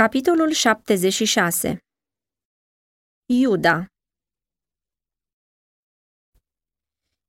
Capitolul 0.00 0.50
76 0.50 1.78
Iuda 3.26 3.86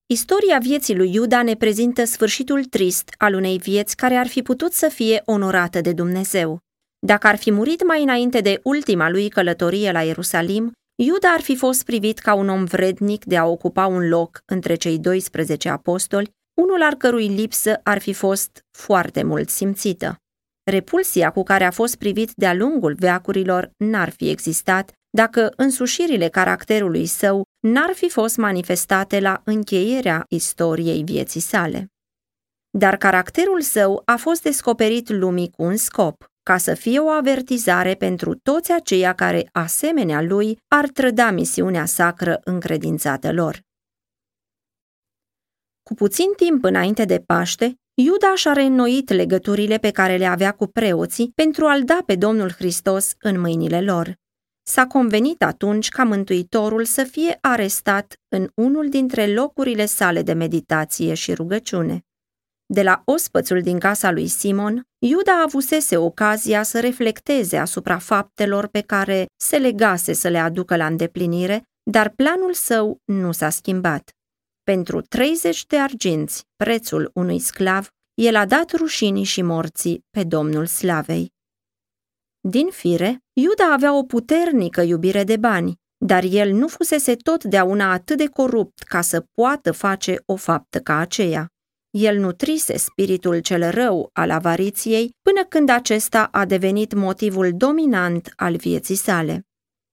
Istoria 0.05 0.59
vieții 0.59 0.95
lui 0.95 1.13
Iuda 1.13 1.43
ne 1.43 1.55
prezintă 1.55 2.03
sfârșitul 2.05 2.63
trist 2.63 3.13
al 3.17 3.33
unei 3.33 3.57
vieți 3.57 3.95
care 3.95 4.15
ar 4.15 4.27
fi 4.27 4.41
putut 4.41 4.73
să 4.73 4.89
fie 4.89 5.21
onorată 5.25 5.81
de 5.81 5.93
Dumnezeu. 5.93 6.59
Dacă 7.05 7.27
ar 7.27 7.35
fi 7.35 7.51
murit 7.51 7.85
mai 7.87 8.01
înainte 8.01 8.41
de 8.41 8.59
ultima 8.63 9.09
lui 9.09 9.29
călătorie 9.29 9.91
la 9.91 10.01
Ierusalim, 10.01 10.71
Iuda 10.95 11.29
ar 11.29 11.41
fi 11.41 11.55
fost 11.55 11.83
privit 11.83 12.19
ca 12.19 12.33
un 12.33 12.49
om 12.49 12.63
vrednic 12.63 13.25
de 13.25 13.37
a 13.37 13.45
ocupa 13.45 13.85
un 13.85 14.07
loc 14.07 14.41
între 14.45 14.75
cei 14.75 14.99
12 14.99 15.69
apostoli, 15.69 16.31
unul 16.61 16.81
al 16.81 16.93
cărui 16.93 17.27
lipsă 17.27 17.79
ar 17.83 17.99
fi 17.99 18.13
fost 18.13 18.65
foarte 18.71 19.23
mult 19.23 19.49
simțită. 19.49 20.19
Repulsia 20.71 21.31
cu 21.31 21.43
care 21.43 21.63
a 21.63 21.71
fost 21.71 21.95
privit 21.95 22.31
de-a 22.33 22.53
lungul 22.53 22.93
veacurilor 22.93 23.71
n-ar 23.77 24.09
fi 24.09 24.29
existat 24.29 24.91
dacă 25.09 25.53
însușirile 25.55 26.29
caracterului 26.29 27.05
său 27.05 27.43
n-ar 27.59 27.93
fi 27.93 28.09
fost 28.09 28.37
manifestate 28.37 29.19
la 29.19 29.41
încheierea 29.43 30.25
istoriei 30.29 31.03
vieții 31.03 31.39
sale. 31.39 31.87
Dar 32.77 32.97
caracterul 32.97 33.61
său 33.61 34.01
a 34.05 34.15
fost 34.15 34.41
descoperit 34.41 35.09
lumii 35.09 35.49
cu 35.49 35.63
un 35.63 35.75
scop, 35.75 36.25
ca 36.43 36.57
să 36.57 36.73
fie 36.73 36.99
o 36.99 37.09
avertizare 37.09 37.93
pentru 37.93 38.35
toți 38.35 38.71
aceia 38.71 39.13
care, 39.13 39.49
asemenea 39.51 40.21
lui, 40.21 40.57
ar 40.67 40.87
trăda 40.87 41.31
misiunea 41.31 41.85
sacră 41.85 42.41
încredințată 42.43 43.31
lor. 43.33 43.59
Cu 45.83 45.93
puțin 45.93 46.33
timp 46.35 46.63
înainte 46.63 47.05
de 47.05 47.19
Paște, 47.19 47.75
Iuda 47.97 48.35
și-a 48.35 48.53
reînnoit 48.53 49.09
legăturile 49.09 49.77
pe 49.77 49.91
care 49.91 50.17
le 50.17 50.25
avea 50.25 50.51
cu 50.51 50.67
preoții 50.67 51.31
pentru 51.35 51.65
a-l 51.65 51.83
da 51.83 51.99
pe 52.05 52.15
Domnul 52.15 52.51
Hristos 52.51 53.13
în 53.19 53.39
mâinile 53.39 53.81
lor. 53.81 54.15
S-a 54.63 54.87
convenit 54.87 55.43
atunci 55.43 55.89
ca 55.89 56.03
Mântuitorul 56.03 56.85
să 56.85 57.03
fie 57.03 57.37
arestat 57.41 58.13
în 58.27 58.49
unul 58.55 58.89
dintre 58.89 59.33
locurile 59.33 59.85
sale 59.85 60.21
de 60.21 60.33
meditație 60.33 61.13
și 61.13 61.33
rugăciune. 61.33 62.05
De 62.65 62.81
la 62.81 63.01
ospățul 63.05 63.61
din 63.61 63.79
casa 63.79 64.11
lui 64.11 64.27
Simon, 64.27 64.83
Iuda 64.97 65.41
avusese 65.41 65.97
ocazia 65.97 66.63
să 66.63 66.79
reflecteze 66.79 67.57
asupra 67.57 67.97
faptelor 67.97 68.67
pe 68.67 68.81
care 68.81 69.25
se 69.35 69.57
legase 69.57 70.13
să 70.13 70.27
le 70.27 70.37
aducă 70.37 70.75
la 70.75 70.85
îndeplinire, 70.85 71.63
dar 71.91 72.09
planul 72.09 72.53
său 72.53 72.97
nu 73.05 73.31
s-a 73.31 73.49
schimbat. 73.49 74.14
Pentru 74.71 75.01
30 75.01 75.65
de 75.65 75.77
arginți, 75.77 76.43
prețul 76.55 77.11
unui 77.13 77.39
sclav, 77.39 77.89
el 78.13 78.35
a 78.35 78.45
dat 78.45 78.71
rușinii 78.71 79.23
și 79.23 79.41
morții 79.41 80.05
pe 80.09 80.23
Domnul 80.23 80.65
Slavei. 80.65 81.33
Din 82.39 82.67
fire, 82.69 83.23
Iuda 83.33 83.73
avea 83.73 83.97
o 83.97 84.03
puternică 84.03 84.81
iubire 84.81 85.23
de 85.23 85.37
bani, 85.37 85.73
dar 85.97 86.23
el 86.23 86.51
nu 86.51 86.67
fusese 86.67 87.15
totdeauna 87.15 87.91
atât 87.91 88.17
de 88.17 88.25
corupt 88.25 88.79
ca 88.79 89.01
să 89.01 89.25
poată 89.31 89.71
face 89.71 90.21
o 90.25 90.35
faptă 90.35 90.79
ca 90.79 90.97
aceea. 90.97 91.49
El 91.89 92.19
nutrise 92.19 92.77
spiritul 92.77 93.39
cel 93.39 93.71
rău 93.71 94.09
al 94.13 94.31
avariției 94.31 95.15
până 95.21 95.45
când 95.45 95.69
acesta 95.69 96.23
a 96.31 96.45
devenit 96.45 96.93
motivul 96.93 97.51
dominant 97.55 98.33
al 98.35 98.55
vieții 98.55 98.95
sale. 98.95 99.45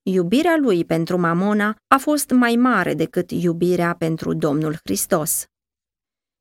Iubirea 0.05 0.57
lui 0.57 0.85
pentru 0.85 1.19
Mamona 1.19 1.77
a 1.89 1.97
fost 1.97 2.31
mai 2.31 2.57
mare 2.57 2.95
decât 2.95 3.31
iubirea 3.31 3.95
pentru 3.99 4.35
Domnul 4.35 4.77
Hristos. 4.85 5.47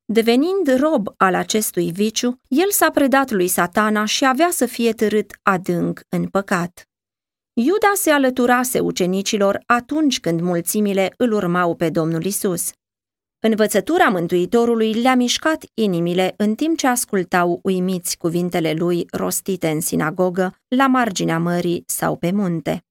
Devenind 0.05 0.79
rob 0.79 1.07
al 1.17 1.35
acestui 1.35 1.91
viciu, 1.91 2.39
el 2.47 2.71
s-a 2.71 2.89
predat 2.89 3.31
lui 3.31 3.47
satana 3.47 4.05
și 4.05 4.25
avea 4.25 4.49
să 4.51 4.65
fie 4.65 4.93
târât 4.93 5.39
adânc 5.43 6.01
în 6.09 6.27
păcat. 6.27 6.89
Iuda 7.53 7.91
se 7.93 8.11
alăturase 8.11 8.79
ucenicilor 8.79 9.63
atunci 9.65 10.19
când 10.19 10.41
mulțimile 10.41 11.13
îl 11.17 11.31
urmau 11.31 11.75
pe 11.75 11.89
Domnul 11.89 12.23
Isus. 12.23 12.71
Învățătura 13.39 14.09
Mântuitorului 14.09 14.93
le-a 14.93 15.15
mișcat 15.15 15.63
inimile 15.73 16.33
în 16.37 16.55
timp 16.55 16.77
ce 16.77 16.87
ascultau 16.87 17.59
uimiți 17.63 18.17
cuvintele 18.17 18.73
lui 18.73 19.05
rostite 19.11 19.69
în 19.69 19.81
sinagogă, 19.81 20.55
la 20.67 20.87
marginea 20.87 21.39
mării 21.39 21.83
sau 21.85 22.15
pe 22.15 22.31
munte. 22.31 22.83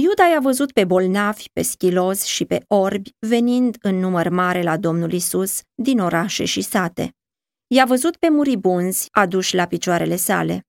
Iuda 0.00 0.26
i-a 0.26 0.40
văzut 0.40 0.72
pe 0.72 0.84
bolnavi, 0.84 1.44
pe 1.52 1.62
schilozi 1.62 2.28
și 2.28 2.44
pe 2.44 2.64
orbi 2.66 3.14
venind 3.18 3.76
în 3.80 3.98
număr 3.98 4.28
mare 4.28 4.62
la 4.62 4.76
Domnul 4.76 5.12
Isus 5.12 5.60
din 5.74 5.98
orașe 5.98 6.44
și 6.44 6.60
sate. 6.60 7.16
I-a 7.66 7.84
văzut 7.84 8.16
pe 8.16 8.28
muribunzi 8.28 9.08
aduși 9.10 9.54
la 9.54 9.66
picioarele 9.66 10.16
sale. 10.16 10.66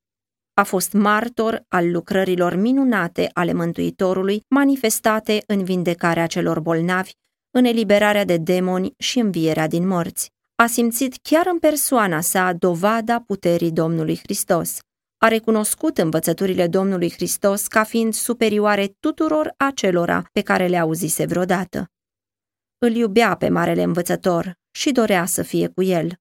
A 0.54 0.64
fost 0.64 0.94
martor 0.94 1.64
al 1.68 1.92
lucrărilor 1.92 2.56
minunate 2.56 3.30
ale 3.34 3.54
Mântuitorului 3.54 4.42
manifestate 4.48 5.44
în 5.48 5.64
vindecarea 5.64 6.28
celor 6.28 6.60
bolnavi, 6.60 7.12
în 7.52 7.66
eliberarea 7.66 8.26
de 8.26 8.38
demoni 8.38 8.94
și 8.98 9.20
învierea 9.20 9.68
din 9.68 9.88
morți. 9.88 10.32
A 10.56 10.66
simțit 10.66 11.16
chiar 11.22 11.48
în 11.52 11.60
persoana 11.60 12.22
sa 12.22 12.54
dovada 12.54 13.20
puterii 13.28 13.72
Domnului 13.72 14.18
Hristos 14.18 14.80
a 15.22 15.28
recunoscut 15.28 15.98
învățăturile 15.98 16.68
Domnului 16.68 17.12
Hristos 17.12 17.68
ca 17.68 17.84
fiind 17.84 18.14
superioare 18.14 18.96
tuturor 19.00 19.54
acelora 19.58 20.30
pe 20.32 20.42
care 20.42 20.68
le 20.68 20.78
auzise 20.78 21.26
vreodată. 21.26 21.92
Îl 22.78 22.92
iubea 22.96 23.36
pe 23.36 23.50
Marele 23.50 23.84
Învățător 23.84 24.54
și 24.72 24.92
dorea 24.92 25.26
să 25.26 25.42
fie 25.42 25.68
cu 25.68 25.84
el. 25.84 26.12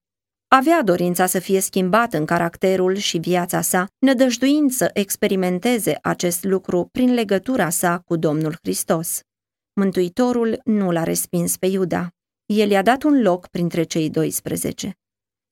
Avea 0.49 0.83
dorința 0.83 1.27
să 1.27 1.39
fie 1.39 1.61
schimbat 1.61 2.13
în 2.13 2.25
caracterul 2.25 2.97
și 2.97 3.19
viața 3.19 3.61
sa, 3.61 3.87
nădăjduind 3.99 4.71
să 4.71 4.91
experimenteze 4.93 5.99
acest 6.03 6.45
lucru 6.45 6.89
prin 6.93 7.15
legătura 7.15 7.71
sa 7.71 7.99
cu 7.99 8.17
Domnul 8.17 8.57
Hristos. 8.63 9.21
Mântuitorul 9.73 10.61
nu 10.65 10.91
l-a 10.91 11.03
respins 11.03 11.57
pe 11.57 11.67
Iuda. 11.67 12.09
El 12.47 12.71
i-a 12.71 12.83
dat 12.83 13.03
un 13.03 13.23
loc 13.23 13.47
printre 13.47 13.83
cei 13.83 14.11
12. 14.11 14.99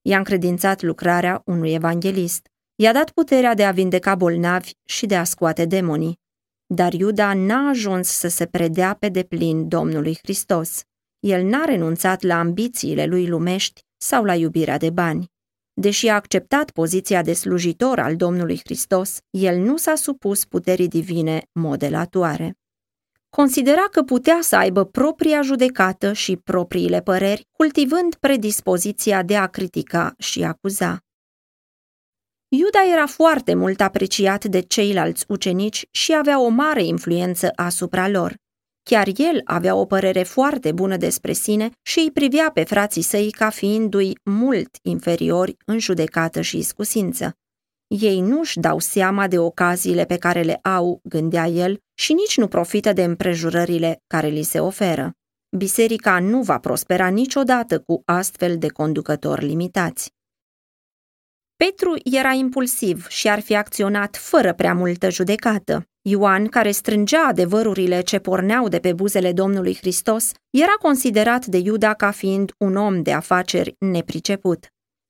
I-a 0.03 0.17
încredințat 0.17 0.83
lucrarea 0.83 1.43
unui 1.45 1.73
evanghelist 1.73 2.51
I-a 2.78 2.92
dat 2.92 3.10
puterea 3.10 3.54
de 3.54 3.64
a 3.64 3.70
vindeca 3.70 4.14
bolnavi 4.14 4.70
și 4.84 5.06
de 5.06 5.16
a 5.16 5.25
scoate 5.25 5.64
demonii. 5.64 6.19
Dar 6.66 6.92
Iuda 6.92 7.34
n-a 7.34 7.69
ajuns 7.69 8.09
să 8.09 8.28
se 8.28 8.47
predea 8.47 8.97
pe 9.00 9.09
deplin 9.09 9.69
Domnului 9.69 10.19
Hristos. 10.22 10.82
El 11.20 11.44
n-a 11.44 11.65
renunțat 11.65 12.22
la 12.22 12.38
ambițiile 12.38 13.06
lui 13.06 13.26
lumești 13.28 13.81
sau 13.97 14.25
la 14.25 14.34
iubirea 14.34 14.76
de 14.76 14.91
bani. 14.91 15.31
Deși 15.72 16.09
a 16.09 16.15
acceptat 16.15 16.70
poziția 16.70 17.22
de 17.22 17.32
slujitor 17.32 17.98
al 17.98 18.16
Domnului 18.16 18.60
Hristos, 18.65 19.19
el 19.31 19.59
nu 19.59 19.76
s-a 19.76 19.94
supus 19.94 20.44
puterii 20.44 20.88
divine 20.88 21.42
modelatoare. 21.53 22.59
Considera 23.28 23.88
că 23.91 24.03
putea 24.03 24.38
să 24.41 24.56
aibă 24.56 24.84
propria 24.84 25.42
judecată 25.42 26.12
și 26.12 26.36
propriile 26.36 27.00
păreri, 27.00 27.47
cultivând 27.53 28.15
predispoziția 28.15 29.22
de 29.22 29.36
a 29.36 29.47
critica 29.47 30.15
și 30.19 30.42
acuza. 30.42 31.06
Iuda 32.49 32.79
era 32.93 33.07
foarte 33.07 33.55
mult 33.55 33.81
apreciat 33.81 34.45
de 34.45 34.61
ceilalți 34.61 35.25
ucenici 35.29 35.87
și 35.91 36.15
avea 36.15 36.41
o 36.41 36.49
mare 36.49 36.84
influență 36.84 37.53
asupra 37.55 38.09
lor. 38.09 38.34
Chiar 38.83 39.09
el 39.17 39.41
avea 39.45 39.75
o 39.75 39.84
părere 39.84 40.23
foarte 40.23 40.73
bună 40.73 40.97
despre 40.97 41.33
sine 41.33 41.71
și 41.83 41.99
îi 41.99 42.11
privea 42.11 42.51
pe 42.51 42.65
frații 42.65 43.03
săi 43.03 43.31
ca 43.31 43.51
fiindu-i 43.51 44.19
mult 44.25 44.77
inferiori 44.83 45.57
în 45.65 45.79
judecată 45.79 46.41
și 46.41 46.59
iscusință. 46.59 47.33
Ei 47.87 48.21
nu-și 48.21 48.61
dau 48.61 48.78
seama 48.78 49.28
de 49.28 49.39
ocaziile 49.39 50.05
pe 50.05 50.17
care 50.17 50.43
le 50.43 50.59
au, 50.63 51.01
gândea 51.03 51.47
el, 51.47 51.78
și 51.95 52.13
nici 52.13 52.37
nu 52.37 52.49
profită 52.49 52.93
de 52.93 53.05
împrejurările 53.05 54.03
care 54.07 54.28
li 54.28 54.43
se 54.43 54.61
oferă. 54.61 55.11
Biserica 55.57 56.19
nu 56.19 56.43
va 56.43 56.59
prospera 56.59 57.09
niciodată 57.09 57.81
cu 57.81 58.03
astfel 58.05 58.59
de 58.59 58.69
conducători 58.69 59.47
limitați. 59.47 60.16
Petru 61.56 61.94
era 62.05 62.33
impulsiv 62.33 63.06
și 63.09 63.28
ar 63.28 63.41
fi 63.41 63.56
acționat 63.56 64.17
fără 64.17 64.53
prea 64.53 64.75
multă 64.75 65.11
judecată. 65.11 65.89
Ioan, 66.03 66.47
care 66.47 66.71
strângea 66.71 67.27
adevărurile 67.27 68.01
ce 68.01 68.19
porneau 68.19 68.69
de 68.69 68.78
pe 68.78 68.92
buzele 68.92 69.33
Domnului 69.33 69.77
Hristos, 69.77 70.33
era 70.51 70.72
considerat 70.83 71.47
de 71.47 71.59
Iuda 71.59 71.95
ca 71.95 72.10
fiind 72.10 72.53
un 72.59 72.77
om 72.77 73.03
de 73.03 73.13
afaceri 73.13 73.75
nepriceput. 73.78 74.66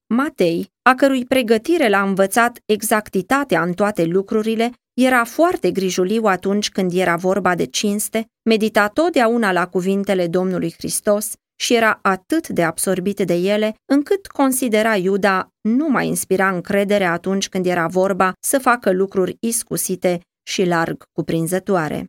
Matei, 0.06 0.73
a 0.82 0.94
cărui 0.94 1.25
pregătire 1.25 1.88
l-a 1.88 2.03
învățat 2.03 2.59
exactitatea 2.67 3.62
în 3.62 3.73
toate 3.73 4.05
lucrurile, 4.05 4.70
era 4.94 5.25
foarte 5.25 5.70
grijuliu 5.70 6.25
atunci 6.25 6.70
când 6.70 6.93
era 6.94 7.17
vorba 7.17 7.55
de 7.55 7.65
cinste, 7.65 8.26
medita 8.43 8.88
totdeauna 8.88 9.53
la 9.53 9.67
cuvintele 9.67 10.26
Domnului 10.26 10.75
Hristos 10.79 11.32
și 11.56 11.75
era 11.75 11.99
atât 12.03 12.49
de 12.49 12.62
absorbit 12.62 13.20
de 13.20 13.35
ele, 13.35 13.75
încât 13.93 14.26
considera 14.26 14.97
Iuda 14.97 15.49
nu 15.61 15.88
mai 15.88 16.06
inspira 16.06 16.49
încredere 16.50 17.05
atunci 17.05 17.49
când 17.49 17.67
era 17.67 17.87
vorba 17.87 18.32
să 18.41 18.58
facă 18.58 18.93
lucruri 18.93 19.37
iscusite 19.41 20.20
și 20.43 20.64
larg 20.64 21.05
cuprinzătoare. 21.12 22.06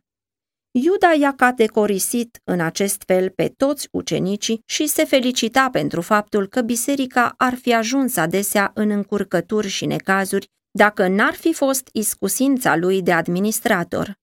Iuda 0.70 1.12
i-a 1.20 1.34
categorisit 1.34 2.38
în 2.44 2.60
acest 2.60 3.02
fel 3.06 3.30
pe 3.30 3.52
toți 3.56 3.88
ucenicii 3.90 4.60
și 4.66 4.86
se 4.86 5.04
felicita 5.04 5.68
pentru 5.72 6.00
faptul 6.00 6.46
că 6.46 6.60
biserica 6.60 7.34
ar 7.36 7.54
fi 7.54 7.74
ajuns 7.74 8.16
adesea 8.16 8.70
în 8.74 8.90
încurcături 8.90 9.68
și 9.68 9.86
necazuri 9.86 10.46
dacă 10.70 11.08
n-ar 11.08 11.34
fi 11.34 11.52
fost 11.52 11.88
iscusința 11.92 12.76
lui 12.76 13.02
de 13.02 13.12
administrator. 13.12 14.16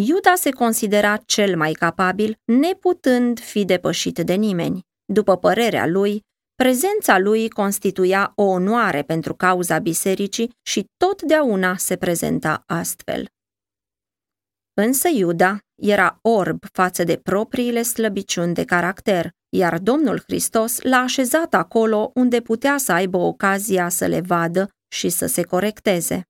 Iuda 0.00 0.34
se 0.34 0.50
considera 0.50 1.16
cel 1.16 1.56
mai 1.56 1.72
capabil, 1.72 2.38
neputând 2.44 3.40
fi 3.40 3.64
depășit 3.64 4.18
de 4.18 4.34
nimeni. 4.34 4.80
După 5.12 5.36
părerea 5.36 5.86
lui, 5.86 6.24
prezența 6.54 7.18
lui 7.18 7.48
constituia 7.48 8.32
o 8.34 8.42
onoare 8.42 9.02
pentru 9.02 9.34
cauza 9.34 9.78
bisericii 9.78 10.50
și 10.62 10.86
totdeauna 10.96 11.76
se 11.76 11.96
prezenta 11.96 12.62
astfel. 12.66 13.26
Însă 14.74 15.08
Iuda 15.08 15.58
era 15.82 16.18
orb 16.22 16.64
față 16.72 17.04
de 17.04 17.16
propriile 17.16 17.82
slăbiciuni 17.82 18.54
de 18.54 18.64
caracter, 18.64 19.30
iar 19.48 19.78
Domnul 19.78 20.22
Hristos 20.26 20.80
l-a 20.80 20.98
așezat 20.98 21.54
acolo 21.54 22.10
unde 22.14 22.40
putea 22.40 22.78
să 22.78 22.92
aibă 22.92 23.16
ocazia 23.16 23.88
să 23.88 24.06
le 24.06 24.20
vadă 24.20 24.68
și 24.88 25.08
să 25.08 25.26
se 25.26 25.42
corecteze. 25.42 26.22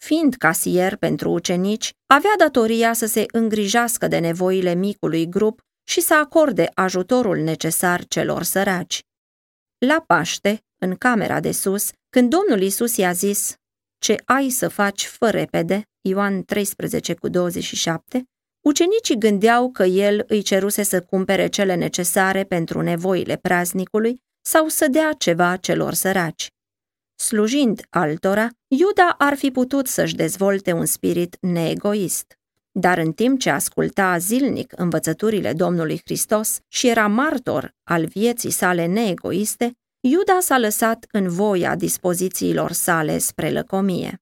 Fiind 0.00 0.34
casier 0.34 0.96
pentru 0.96 1.30
ucenici, 1.30 1.90
avea 2.06 2.34
datoria 2.38 2.92
să 2.92 3.06
se 3.06 3.24
îngrijească 3.32 4.08
de 4.08 4.18
nevoile 4.18 4.74
micului 4.74 5.28
grup 5.28 5.60
și 5.88 6.00
să 6.00 6.14
acorde 6.14 6.70
ajutorul 6.74 7.36
necesar 7.36 8.04
celor 8.04 8.42
săraci. 8.42 9.00
La 9.78 10.04
Paște, 10.06 10.64
în 10.78 10.94
camera 10.94 11.40
de 11.40 11.52
sus, 11.52 11.90
când 12.10 12.30
Domnul 12.30 12.60
Isus 12.60 12.96
i-a 12.96 13.12
zis, 13.12 13.54
Ce 13.98 14.16
ai 14.24 14.48
să 14.48 14.68
faci, 14.68 15.06
fă 15.06 15.30
repede, 15.30 15.82
Ioan 16.00 16.44
13 16.44 17.14
cu 17.14 17.28
27, 17.28 18.24
ucenicii 18.60 19.18
gândeau 19.18 19.70
că 19.70 19.84
el 19.84 20.24
îi 20.26 20.42
ceruse 20.42 20.82
să 20.82 21.00
cumpere 21.00 21.46
cele 21.46 21.74
necesare 21.74 22.44
pentru 22.44 22.80
nevoile 22.80 23.36
praznicului 23.36 24.22
sau 24.40 24.68
să 24.68 24.88
dea 24.88 25.12
ceva 25.12 25.56
celor 25.56 25.94
săraci. 25.94 26.48
Slujind 27.18 27.86
altora, 27.90 28.48
Iuda 28.68 29.14
ar 29.18 29.36
fi 29.36 29.50
putut 29.50 29.86
să-și 29.86 30.14
dezvolte 30.14 30.72
un 30.72 30.86
spirit 30.86 31.36
neegoist. 31.40 32.38
Dar 32.72 32.98
în 32.98 33.12
timp 33.12 33.40
ce 33.40 33.50
asculta 33.50 34.18
zilnic 34.18 34.72
învățăturile 34.76 35.52
Domnului 35.52 36.00
Hristos 36.04 36.58
și 36.68 36.88
era 36.88 37.06
martor 37.06 37.74
al 37.82 38.04
vieții 38.04 38.50
sale 38.50 38.86
neegoiste, 38.86 39.72
Iuda 40.00 40.40
s-a 40.40 40.58
lăsat 40.58 41.06
în 41.10 41.28
voia 41.28 41.76
dispozițiilor 41.76 42.72
sale 42.72 43.18
spre 43.18 43.50
lăcomie. 43.50 44.20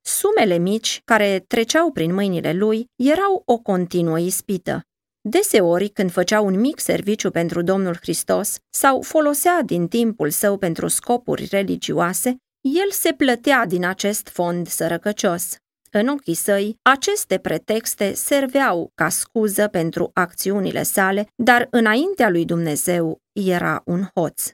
Sumele 0.00 0.56
mici 0.56 1.00
care 1.04 1.44
treceau 1.46 1.90
prin 1.92 2.14
mâinile 2.14 2.52
lui 2.52 2.86
erau 2.96 3.42
o 3.44 3.58
continuă 3.58 4.18
ispită. 4.18 4.82
Deseori, 5.24 5.88
când 5.88 6.10
făcea 6.10 6.40
un 6.40 6.60
mic 6.60 6.80
serviciu 6.80 7.30
pentru 7.30 7.62
Domnul 7.62 7.96
Hristos 8.00 8.58
sau 8.70 9.02
folosea 9.02 9.62
din 9.64 9.88
timpul 9.88 10.30
său 10.30 10.56
pentru 10.56 10.88
scopuri 10.88 11.48
religioase, 11.50 12.36
el 12.60 12.90
se 12.90 13.12
plătea 13.12 13.66
din 13.66 13.84
acest 13.84 14.28
fond 14.28 14.66
sărăcăcios. 14.66 15.56
În 15.90 16.08
ochii 16.08 16.34
săi, 16.34 16.78
aceste 16.82 17.38
pretexte 17.38 18.12
serveau 18.12 18.90
ca 18.94 19.08
scuză 19.08 19.68
pentru 19.68 20.10
acțiunile 20.12 20.82
sale, 20.82 21.26
dar 21.34 21.66
înaintea 21.70 22.28
lui 22.28 22.44
Dumnezeu 22.44 23.18
era 23.32 23.82
un 23.84 24.08
hoț. 24.14 24.50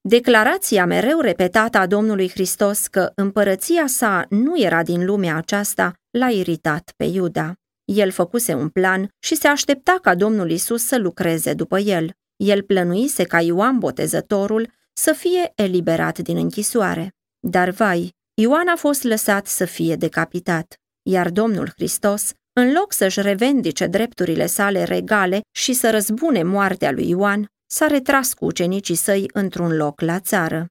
Declarația 0.00 0.86
mereu 0.86 1.20
repetată 1.20 1.78
a 1.78 1.86
Domnului 1.86 2.30
Hristos 2.30 2.86
că 2.86 3.12
împărăția 3.14 3.86
sa 3.86 4.26
nu 4.28 4.60
era 4.60 4.82
din 4.82 5.04
lumea 5.04 5.36
aceasta 5.36 5.92
l-a 6.10 6.28
iritat 6.30 6.92
pe 6.96 7.04
Iuda. 7.04 7.54
El 7.86 8.10
făcuse 8.10 8.54
un 8.54 8.68
plan 8.68 9.08
și 9.18 9.34
se 9.34 9.48
aștepta 9.48 9.98
ca 10.02 10.14
Domnul 10.14 10.50
Isus 10.50 10.84
să 10.84 10.98
lucreze 10.98 11.54
după 11.54 11.78
el. 11.78 12.10
El 12.36 12.62
plănuise 12.62 13.24
ca 13.24 13.40
Ioan 13.40 13.78
Botezătorul 13.78 14.72
să 14.92 15.12
fie 15.12 15.52
eliberat 15.54 16.18
din 16.18 16.36
închisoare. 16.36 17.14
Dar 17.40 17.70
vai, 17.70 18.14
Ioan 18.34 18.68
a 18.68 18.76
fost 18.76 19.02
lăsat 19.02 19.46
să 19.46 19.64
fie 19.64 19.96
decapitat, 19.96 20.74
iar 21.02 21.30
Domnul 21.30 21.70
Hristos, 21.74 22.32
în 22.52 22.72
loc 22.72 22.92
să-și 22.92 23.20
revendice 23.20 23.86
drepturile 23.86 24.46
sale 24.46 24.84
regale 24.84 25.40
și 25.50 25.72
să 25.72 25.90
răzbune 25.90 26.42
moartea 26.42 26.90
lui 26.90 27.08
Ioan, 27.08 27.46
s-a 27.66 27.86
retras 27.86 28.34
cu 28.34 28.44
ucenicii 28.44 28.94
săi 28.94 29.30
într-un 29.32 29.76
loc 29.76 30.00
la 30.00 30.20
țară. 30.20 30.66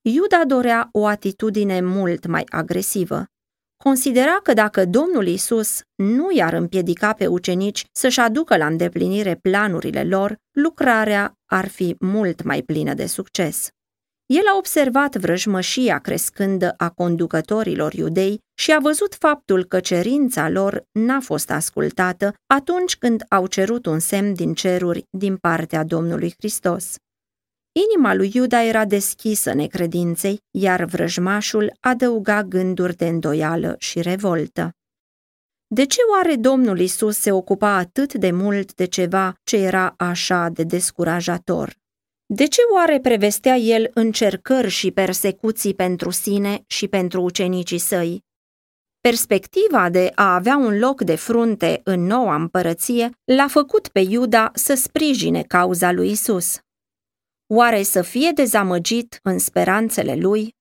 Iuda 0.00 0.44
dorea 0.46 0.88
o 0.92 1.06
atitudine 1.06 1.80
mult 1.80 2.26
mai 2.26 2.44
agresivă. 2.48 3.24
Considera 3.84 4.40
că 4.42 4.52
dacă 4.52 4.84
Domnul 4.84 5.26
Isus 5.26 5.80
nu 5.94 6.28
i-ar 6.32 6.52
împiedica 6.52 7.12
pe 7.12 7.26
ucenici 7.26 7.84
să-și 7.92 8.20
aducă 8.20 8.56
la 8.56 8.66
îndeplinire 8.66 9.34
planurile 9.34 10.04
lor, 10.04 10.36
lucrarea 10.50 11.32
ar 11.46 11.68
fi 11.68 11.96
mult 12.00 12.42
mai 12.42 12.62
plină 12.62 12.94
de 12.94 13.06
succes. 13.06 13.68
El 14.26 14.42
a 14.52 14.56
observat 14.56 15.16
vrăjmășia 15.16 15.98
crescândă 15.98 16.74
a 16.76 16.90
conducătorilor 16.90 17.92
iudei 17.92 18.38
și 18.54 18.72
a 18.72 18.78
văzut 18.78 19.14
faptul 19.14 19.64
că 19.64 19.80
cerința 19.80 20.48
lor 20.48 20.84
n-a 20.92 21.20
fost 21.20 21.50
ascultată 21.50 22.34
atunci 22.54 22.96
când 22.96 23.24
au 23.28 23.46
cerut 23.46 23.86
un 23.86 23.98
semn 23.98 24.34
din 24.34 24.54
ceruri 24.54 25.04
din 25.10 25.36
partea 25.36 25.84
Domnului 25.84 26.34
Hristos. 26.38 26.94
Inima 27.72 28.14
lui 28.14 28.30
Iuda 28.34 28.62
era 28.62 28.84
deschisă 28.84 29.52
necredinței, 29.52 30.40
iar 30.50 30.84
vrăjmașul 30.84 31.72
adăuga 31.80 32.42
gânduri 32.42 32.96
de 32.96 33.06
îndoială 33.06 33.76
și 33.78 34.00
revoltă. 34.00 34.72
De 35.66 35.84
ce 35.84 36.00
oare 36.14 36.36
Domnul 36.36 36.78
Isus 36.78 37.18
se 37.18 37.32
ocupa 37.32 37.76
atât 37.76 38.14
de 38.14 38.30
mult 38.30 38.74
de 38.74 38.84
ceva 38.84 39.34
ce 39.44 39.56
era 39.56 39.94
așa 39.96 40.48
de 40.48 40.62
descurajator? 40.62 41.76
De 42.26 42.46
ce 42.46 42.60
oare 42.74 43.00
prevestea 43.00 43.56
el 43.56 43.90
încercări 43.94 44.68
și 44.68 44.90
persecuții 44.90 45.74
pentru 45.74 46.10
sine 46.10 46.64
și 46.66 46.88
pentru 46.88 47.22
ucenicii 47.22 47.78
săi? 47.78 48.24
Perspectiva 49.00 49.90
de 49.90 50.12
a 50.14 50.34
avea 50.34 50.56
un 50.56 50.78
loc 50.78 51.02
de 51.02 51.14
frunte 51.14 51.80
în 51.84 52.00
noua 52.00 52.34
împărăție 52.34 53.10
l-a 53.24 53.46
făcut 53.48 53.88
pe 53.88 54.00
Iuda 54.00 54.50
să 54.54 54.74
sprijine 54.74 55.42
cauza 55.42 55.92
lui 55.92 56.10
Isus. 56.10 56.58
Oare 57.54 57.82
să 57.82 58.02
fie 58.02 58.30
dezamăgit 58.34 59.20
în 59.22 59.38
speranțele 59.38 60.16
lui? 60.16 60.54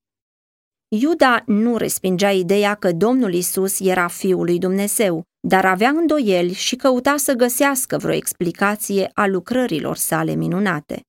Iuda 0.87 1.43
nu 1.45 1.77
respingea 1.77 2.31
ideea 2.31 2.75
că 2.75 2.91
Domnul 2.91 3.33
Isus 3.33 3.79
era 3.79 4.07
Fiul 4.07 4.45
lui 4.45 4.59
Dumnezeu, 4.59 5.23
dar 5.47 5.65
avea 5.65 5.89
îndoieli 5.89 6.53
și 6.53 6.75
căuta 6.75 7.17
să 7.17 7.33
găsească 7.33 7.97
vreo 7.97 8.13
explicație 8.13 9.09
a 9.13 9.27
lucrărilor 9.27 9.95
sale 9.95 10.33
minunate. 10.33 11.01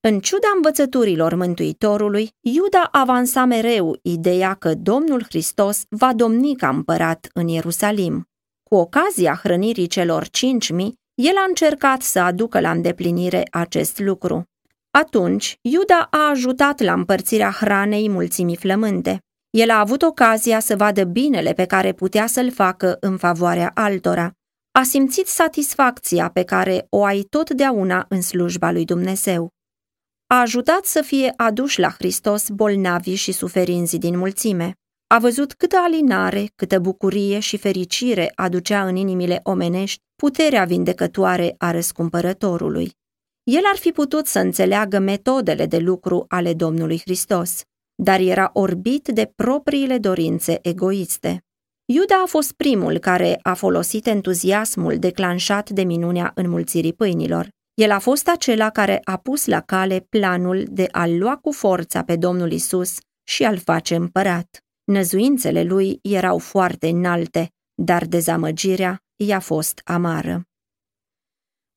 În 0.00 0.20
ciuda 0.20 0.48
învățăturilor 0.54 1.34
Mântuitorului, 1.34 2.30
Iuda 2.40 2.88
avansa 2.92 3.44
mereu 3.44 3.98
ideea 4.02 4.54
că 4.54 4.74
Domnul 4.74 5.22
Hristos 5.22 5.82
va 5.88 6.14
domni 6.14 6.56
ca 6.56 6.68
împărat 6.68 7.28
în 7.32 7.48
Ierusalim. 7.48 8.24
Cu 8.62 8.74
ocazia 8.74 9.34
hrănirii 9.34 9.86
celor 9.86 10.28
cinci 10.28 10.70
mii, 10.70 10.98
el 11.16 11.36
a 11.36 11.44
încercat 11.48 12.02
să 12.02 12.18
aducă 12.18 12.60
la 12.60 12.70
îndeplinire 12.70 13.42
acest 13.50 13.98
lucru. 13.98 14.44
Atunci, 14.90 15.58
Iuda 15.60 16.08
a 16.10 16.28
ajutat 16.28 16.80
la 16.80 16.92
împărțirea 16.92 17.50
hranei 17.50 18.08
mulțimii 18.08 18.56
flământe. 18.56 19.18
El 19.50 19.70
a 19.70 19.78
avut 19.78 20.02
ocazia 20.02 20.60
să 20.60 20.76
vadă 20.76 21.04
binele 21.04 21.52
pe 21.52 21.64
care 21.64 21.92
putea 21.92 22.26
să-l 22.26 22.50
facă 22.50 22.96
în 23.00 23.16
favoarea 23.16 23.70
altora. 23.74 24.30
A 24.72 24.82
simțit 24.82 25.26
satisfacția 25.26 26.30
pe 26.30 26.42
care 26.42 26.86
o 26.88 27.04
ai 27.04 27.20
totdeauna 27.20 28.06
în 28.08 28.20
slujba 28.20 28.70
lui 28.70 28.84
Dumnezeu 28.84 29.54
a 30.26 30.40
ajutat 30.40 30.84
să 30.84 31.02
fie 31.02 31.32
aduși 31.36 31.80
la 31.80 31.90
Hristos 31.90 32.48
bolnavi 32.48 33.14
și 33.14 33.32
suferinzi 33.32 33.98
din 33.98 34.18
mulțime. 34.18 34.72
A 35.08 35.18
văzut 35.18 35.52
câtă 35.52 35.76
alinare, 35.76 36.52
câtă 36.56 36.78
bucurie 36.78 37.38
și 37.38 37.56
fericire 37.56 38.32
aducea 38.34 38.86
în 38.86 38.96
inimile 38.96 39.40
omenești 39.42 40.02
puterea 40.16 40.64
vindecătoare 40.64 41.54
a 41.58 41.70
răscumpărătorului. 41.70 42.90
El 43.42 43.62
ar 43.72 43.76
fi 43.76 43.90
putut 43.90 44.26
să 44.26 44.38
înțeleagă 44.38 44.98
metodele 44.98 45.66
de 45.66 45.78
lucru 45.78 46.24
ale 46.28 46.54
Domnului 46.54 47.00
Hristos, 47.00 47.62
dar 48.02 48.20
era 48.20 48.50
orbit 48.52 49.08
de 49.08 49.32
propriile 49.36 49.98
dorințe 49.98 50.58
egoiste. 50.62 51.44
Iuda 51.84 52.22
a 52.22 52.26
fost 52.26 52.52
primul 52.52 52.98
care 52.98 53.38
a 53.42 53.54
folosit 53.54 54.06
entuziasmul 54.06 54.98
declanșat 54.98 55.70
de 55.70 55.82
minunea 55.82 56.32
înmulțirii 56.34 56.92
pâinilor. 56.92 57.48
El 57.74 57.90
a 57.90 57.98
fost 57.98 58.28
acela 58.28 58.70
care 58.70 59.00
a 59.04 59.16
pus 59.16 59.46
la 59.46 59.60
cale 59.60 60.06
planul 60.08 60.64
de 60.70 60.88
a-l 60.90 61.18
lua 61.18 61.36
cu 61.36 61.52
forța 61.52 62.02
pe 62.02 62.16
Domnul 62.16 62.52
Isus 62.52 62.98
și 63.28 63.44
a-l 63.44 63.58
face 63.58 63.94
împărat. 63.94 64.65
Năzuințele 64.86 65.62
lui 65.62 65.98
erau 66.02 66.38
foarte 66.38 66.88
înalte, 66.88 67.52
dar 67.74 68.04
dezamăgirea 68.04 69.02
i-a 69.16 69.40
fost 69.40 69.80
amară. 69.84 70.42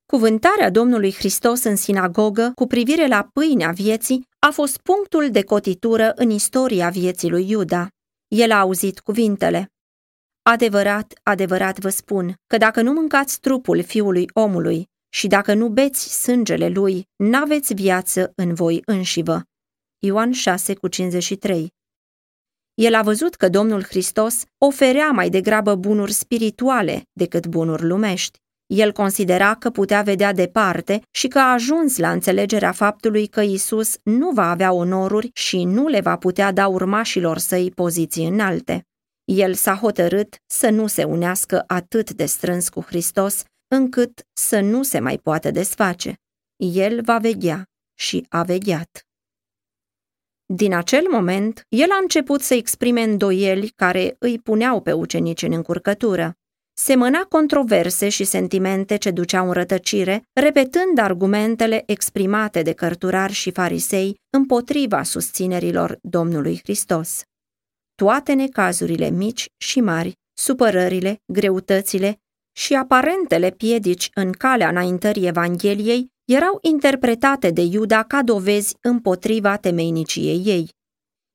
Cuvântarea 0.06 0.70
Domnului 0.70 1.14
Hristos 1.14 1.64
în 1.64 1.76
sinagogă 1.76 2.52
cu 2.56 2.68
privire 2.68 3.08
la 3.08 3.30
pâinea 3.34 3.72
vieții 3.72 4.28
a 4.40 4.50
fost 4.50 4.78
punctul 4.78 5.32
de 5.32 5.44
cotitură 5.44 6.12
în 6.16 6.30
istoria 6.30 6.90
vieții 6.90 7.30
lui 7.30 7.50
Iuda. 7.50 7.88
El 8.28 8.52
a 8.52 8.60
auzit 8.60 9.00
cuvintele. 9.00 9.72
Adevărat, 10.42 11.20
adevărat 11.24 11.80
vă 11.80 11.90
spun 11.90 12.36
că 12.48 12.58
dacă 12.58 12.82
nu 12.82 12.92
mâncați 12.92 13.40
trupul 13.40 13.84
fiului 13.84 14.26
omului 14.34 14.88
și 15.14 15.28
dacă 15.28 15.54
nu 15.54 15.70
beți 15.70 16.22
sângele 16.22 16.70
lui, 16.70 17.08
n-aveți 17.16 17.74
viață 17.74 18.32
în 18.36 18.54
voi 18.54 18.82
înșivă. 18.86 19.44
Ioan 20.00 20.32
6 20.32 20.76
cu 20.76 20.88
53. 20.88 21.78
El 22.80 22.96
a 22.96 23.02
văzut 23.02 23.36
că 23.36 23.50
Domnul 23.50 23.84
Hristos 23.84 24.44
oferea 24.58 25.12
mai 25.12 25.30
degrabă 25.30 25.76
bunuri 25.76 26.12
spirituale 26.12 27.04
decât 27.14 27.48
bunuri 27.48 27.86
lumești. 27.86 28.40
El 28.66 28.92
considera 28.92 29.56
că 29.56 29.70
putea 29.70 30.02
vedea 30.02 30.34
departe 30.34 31.02
și 31.12 31.28
că 31.28 31.40
a 31.40 31.54
ajuns 31.54 31.98
la 31.98 32.12
înțelegerea 32.12 32.72
faptului 32.72 33.28
că 33.28 33.42
Isus 33.42 33.98
nu 34.04 34.30
va 34.30 34.50
avea 34.50 34.72
onoruri 34.74 35.30
și 35.34 35.64
nu 35.64 35.88
le 35.88 36.00
va 36.00 36.18
putea 36.18 36.52
da 36.52 36.68
urmașilor 36.68 37.38
săi 37.38 37.72
poziții 37.72 38.28
înalte. 38.28 38.86
El 39.24 39.54
s-a 39.54 39.76
hotărât 39.76 40.36
să 40.46 40.70
nu 40.70 40.88
se 40.88 41.04
unească 41.04 41.64
atât 41.68 42.12
de 42.12 42.26
strâns 42.26 42.70
cu 42.70 42.82
Hristos, 42.82 43.44
încât 43.68 44.22
să 44.34 44.60
nu 44.60 44.84
se 44.84 45.00
mai 45.00 45.18
poată 45.18 45.52
desface. 45.52 46.14
El 46.56 47.02
va 47.02 47.18
veghea 47.18 47.64
și 47.98 48.26
a 48.30 48.44
vegheat. 48.44 49.09
Din 50.54 50.74
acel 50.74 51.08
moment, 51.12 51.66
el 51.68 51.92
a 51.92 51.98
început 52.02 52.42
să 52.42 52.54
exprime 52.54 53.02
îndoieli 53.02 53.74
care 53.76 54.16
îi 54.20 54.40
puneau 54.40 54.82
pe 54.82 54.92
ucenici 54.92 55.42
în 55.42 55.52
încurcătură. 55.52 56.34
Semăna 56.74 57.20
controverse 57.20 58.10
și 58.10 58.24
sentimente 58.24 58.96
ce 58.96 59.12
duceau 59.12 59.48
în 59.48 59.52
rătăcire, 59.52 60.24
repetând 60.34 60.98
argumentele 60.98 61.84
exprimate 61.86 62.62
de 62.62 62.74
cărturari 62.74 63.34
și 63.34 63.52
farisei 63.52 64.16
împotriva 64.30 65.04
susținerilor 65.04 65.98
Domnului 66.02 66.60
Hristos. 66.64 67.22
Toate 67.96 68.34
necazurile 68.34 69.10
mici 69.10 69.46
și 69.58 69.82
mari, 69.82 70.14
supărările, 70.34 71.22
greutățile 71.34 72.20
și 72.52 72.74
aparentele 72.74 73.52
piedici 73.52 74.10
în 74.14 74.32
calea 74.32 74.70
înaintării 74.70 75.28
Evangheliei 75.28 76.12
erau 76.34 76.58
interpretate 76.62 77.50
de 77.50 77.62
Iuda 77.62 78.04
ca 78.04 78.24
dovezi 78.24 78.76
împotriva 78.82 79.58
temeiniciei 79.58 80.42
ei. 80.46 80.70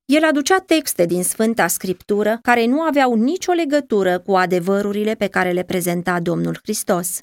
El 0.04 0.24
aducea 0.24 0.58
texte 0.58 1.06
din 1.06 1.22
Sfânta 1.22 1.66
Scriptură 1.66 2.38
care 2.42 2.66
nu 2.66 2.80
aveau 2.80 3.14
nicio 3.14 3.52
legătură 3.52 4.18
cu 4.18 4.32
adevărurile 4.32 5.14
pe 5.14 5.26
care 5.26 5.52
le 5.52 5.62
prezenta 5.62 6.20
Domnul 6.20 6.58
Hristos. 6.62 7.18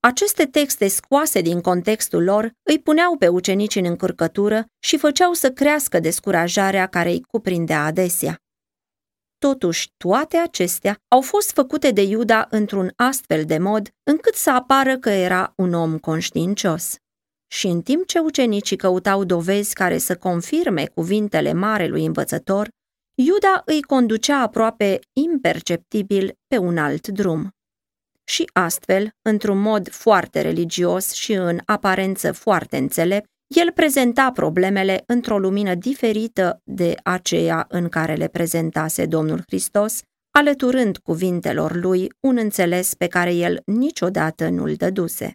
Aceste 0.00 0.44
texte 0.44 0.88
scoase 0.88 1.40
din 1.40 1.60
contextul 1.60 2.24
lor 2.24 2.50
îi 2.62 2.78
puneau 2.78 3.16
pe 3.16 3.28
ucenici 3.28 3.76
în 3.76 3.84
încurcătură 3.84 4.64
și 4.78 4.98
făceau 4.98 5.32
să 5.32 5.50
crească 5.50 6.00
descurajarea 6.00 6.86
care 6.86 7.10
îi 7.10 7.20
cuprindea 7.20 7.84
adesea. 7.84 8.36
Totuși, 9.38 9.88
toate 9.96 10.36
acestea 10.36 10.96
au 11.08 11.20
fost 11.20 11.52
făcute 11.52 11.90
de 11.90 12.02
Iuda 12.02 12.46
într-un 12.50 12.92
astfel 12.96 13.44
de 13.44 13.58
mod 13.58 13.88
încât 14.10 14.34
să 14.34 14.50
apară 14.50 14.98
că 14.98 15.10
era 15.10 15.52
un 15.56 15.72
om 15.72 15.98
conștiincios. 15.98 16.96
Și 17.50 17.66
în 17.66 17.82
timp 17.82 18.06
ce 18.06 18.18
ucenicii 18.18 18.76
căutau 18.76 19.24
dovezi 19.24 19.74
care 19.74 19.98
să 19.98 20.16
confirme 20.16 20.86
cuvintele 20.94 21.52
marelui 21.52 22.04
învățător, 22.04 22.68
Iuda 23.20 23.62
îi 23.64 23.82
conducea 23.82 24.40
aproape 24.40 24.98
imperceptibil 25.12 26.32
pe 26.46 26.58
un 26.58 26.78
alt 26.78 27.08
drum. 27.08 27.48
Și 28.24 28.50
astfel, 28.52 29.10
într-un 29.22 29.58
mod 29.58 29.90
foarte 29.90 30.40
religios 30.40 31.12
și 31.12 31.32
în 31.32 31.58
aparență 31.64 32.32
foarte 32.32 32.76
înțelept, 32.76 33.26
el 33.54 33.72
prezenta 33.72 34.30
problemele 34.32 35.02
într-o 35.06 35.38
lumină 35.38 35.74
diferită 35.74 36.60
de 36.64 36.94
aceea 37.02 37.66
în 37.68 37.88
care 37.88 38.14
le 38.14 38.28
prezentase 38.28 39.06
Domnul 39.06 39.42
Hristos, 39.46 40.00
alăturând 40.30 40.98
cuvintelor 40.98 41.74
lui 41.74 42.12
un 42.20 42.36
înțeles 42.36 42.94
pe 42.94 43.06
care 43.06 43.34
el 43.34 43.60
niciodată 43.66 44.48
nu-l 44.48 44.74
dăduse. 44.74 45.32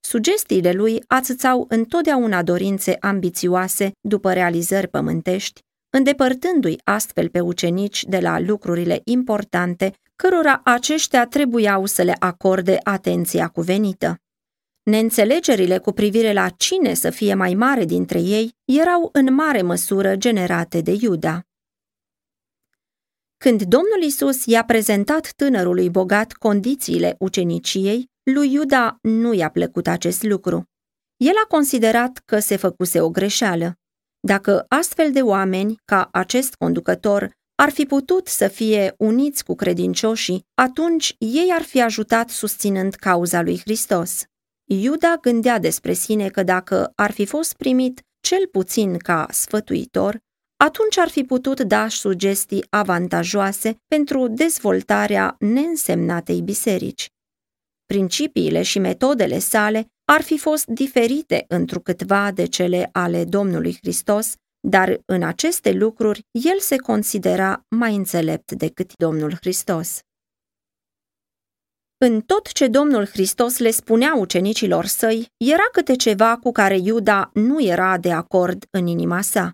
Sugestiile 0.00 0.72
lui 0.72 1.02
ațățau 1.06 1.66
întotdeauna 1.68 2.42
dorințe 2.42 2.96
ambițioase 3.00 3.90
după 4.00 4.32
realizări 4.32 4.88
pământești, 4.88 5.60
îndepărtându-i 5.90 6.80
astfel 6.84 7.28
pe 7.28 7.40
ucenici 7.40 8.04
de 8.04 8.18
la 8.18 8.40
lucrurile 8.40 9.00
importante 9.04 9.94
cărora 10.16 10.60
aceștia 10.64 11.26
trebuiau 11.26 11.86
să 11.86 12.02
le 12.02 12.16
acorde 12.18 12.78
atenția 12.82 13.48
cuvenită. 13.48 14.16
Neînțelegerile 14.82 15.78
cu 15.78 15.92
privire 15.92 16.32
la 16.32 16.48
cine 16.48 16.94
să 16.94 17.10
fie 17.10 17.34
mai 17.34 17.54
mare 17.54 17.84
dintre 17.84 18.20
ei 18.20 18.54
erau 18.64 19.08
în 19.12 19.34
mare 19.34 19.62
măsură 19.62 20.16
generate 20.16 20.80
de 20.80 20.96
Iuda. 21.00 21.42
Când 23.36 23.62
Domnul 23.62 24.02
Isus 24.02 24.46
i-a 24.46 24.64
prezentat 24.64 25.32
tânărului 25.36 25.90
bogat 25.90 26.32
condițiile 26.32 27.16
uceniciei, 27.18 28.09
lui 28.22 28.52
Iuda 28.52 28.98
nu 29.02 29.32
i-a 29.32 29.50
plăcut 29.50 29.86
acest 29.86 30.22
lucru. 30.22 30.64
El 31.16 31.34
a 31.44 31.46
considerat 31.46 32.22
că 32.24 32.38
se 32.38 32.56
făcuse 32.56 33.00
o 33.00 33.10
greșeală. 33.10 33.74
Dacă 34.20 34.64
astfel 34.68 35.12
de 35.12 35.22
oameni, 35.22 35.76
ca 35.84 36.08
acest 36.12 36.54
conducător, 36.54 37.30
ar 37.54 37.70
fi 37.70 37.84
putut 37.84 38.26
să 38.26 38.48
fie 38.48 38.94
uniți 38.98 39.44
cu 39.44 39.54
credincioșii, 39.54 40.46
atunci 40.54 41.14
ei 41.18 41.50
ar 41.52 41.62
fi 41.62 41.82
ajutat 41.82 42.28
susținând 42.28 42.94
cauza 42.94 43.42
lui 43.42 43.58
Hristos. 43.58 44.22
Iuda 44.64 45.16
gândea 45.20 45.58
despre 45.58 45.92
sine 45.92 46.28
că 46.28 46.42
dacă 46.42 46.92
ar 46.94 47.10
fi 47.10 47.26
fost 47.26 47.56
primit 47.56 48.00
cel 48.20 48.46
puțin 48.46 48.96
ca 48.96 49.26
sfătuitor, 49.30 50.18
atunci 50.56 50.98
ar 50.98 51.08
fi 51.08 51.24
putut 51.24 51.60
da 51.60 51.88
sugestii 51.88 52.64
avantajoase 52.70 53.76
pentru 53.86 54.28
dezvoltarea 54.28 55.36
neînsemnatei 55.38 56.40
biserici. 56.42 57.08
Principiile 57.94 58.62
și 58.62 58.78
metodele 58.78 59.38
sale 59.38 59.86
ar 60.04 60.22
fi 60.22 60.38
fost 60.38 60.66
diferite 60.66 61.44
întrucâtva 61.48 62.30
de 62.30 62.46
cele 62.46 62.88
ale 62.92 63.24
Domnului 63.24 63.76
Hristos, 63.80 64.34
dar 64.68 65.00
în 65.04 65.22
aceste 65.22 65.72
lucruri 65.72 66.20
el 66.30 66.58
se 66.58 66.76
considera 66.76 67.64
mai 67.68 67.94
înțelept 67.94 68.52
decât 68.52 68.96
Domnul 68.96 69.34
Hristos. 69.40 69.98
În 72.04 72.20
tot 72.20 72.52
ce 72.52 72.66
Domnul 72.66 73.06
Hristos 73.06 73.58
le 73.58 73.70
spunea 73.70 74.14
ucenicilor 74.14 74.84
săi, 74.84 75.26
era 75.36 75.68
câte 75.72 75.96
ceva 75.96 76.36
cu 76.36 76.52
care 76.52 76.78
Iuda 76.78 77.30
nu 77.34 77.62
era 77.62 77.98
de 77.98 78.12
acord 78.12 78.64
în 78.70 78.86
inima 78.86 79.20
sa. 79.20 79.52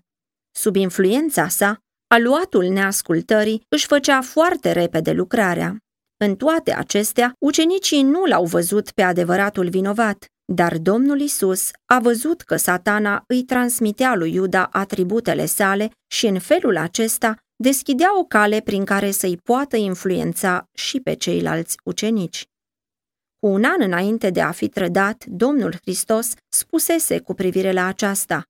Sub 0.51 0.75
influența 0.75 1.47
sa, 1.47 1.79
aluatul 2.07 2.65
neascultării 2.65 3.61
își 3.69 3.85
făcea 3.85 4.21
foarte 4.21 4.71
repede 4.71 5.11
lucrarea. 5.11 5.77
În 6.19 6.35
toate 6.35 6.73
acestea, 6.73 7.33
ucenicii 7.39 8.01
nu 8.01 8.25
l-au 8.25 8.45
văzut 8.45 8.91
pe 8.91 9.01
adevăratul 9.01 9.69
vinovat, 9.69 10.25
dar 10.53 10.77
Domnul 10.77 11.19
Isus 11.19 11.71
a 11.85 11.99
văzut 11.99 12.41
că 12.41 12.55
satana 12.55 13.23
îi 13.27 13.43
transmitea 13.43 14.15
lui 14.15 14.33
Iuda 14.33 14.65
atributele 14.65 15.45
sale 15.45 15.91
și 16.07 16.27
în 16.27 16.39
felul 16.39 16.77
acesta 16.77 17.35
deschidea 17.55 18.19
o 18.19 18.23
cale 18.23 18.59
prin 18.59 18.85
care 18.85 19.11
să-i 19.11 19.37
poată 19.37 19.75
influența 19.75 20.69
și 20.73 20.99
pe 20.99 21.13
ceilalți 21.13 21.77
ucenici. 21.83 22.45
Cu 23.39 23.47
un 23.47 23.63
an 23.63 23.81
înainte 23.81 24.29
de 24.29 24.41
a 24.41 24.51
fi 24.51 24.67
trădat, 24.69 25.25
Domnul 25.25 25.75
Hristos 25.81 26.33
spusese 26.49 27.19
cu 27.19 27.33
privire 27.33 27.71
la 27.71 27.85
aceasta, 27.85 28.43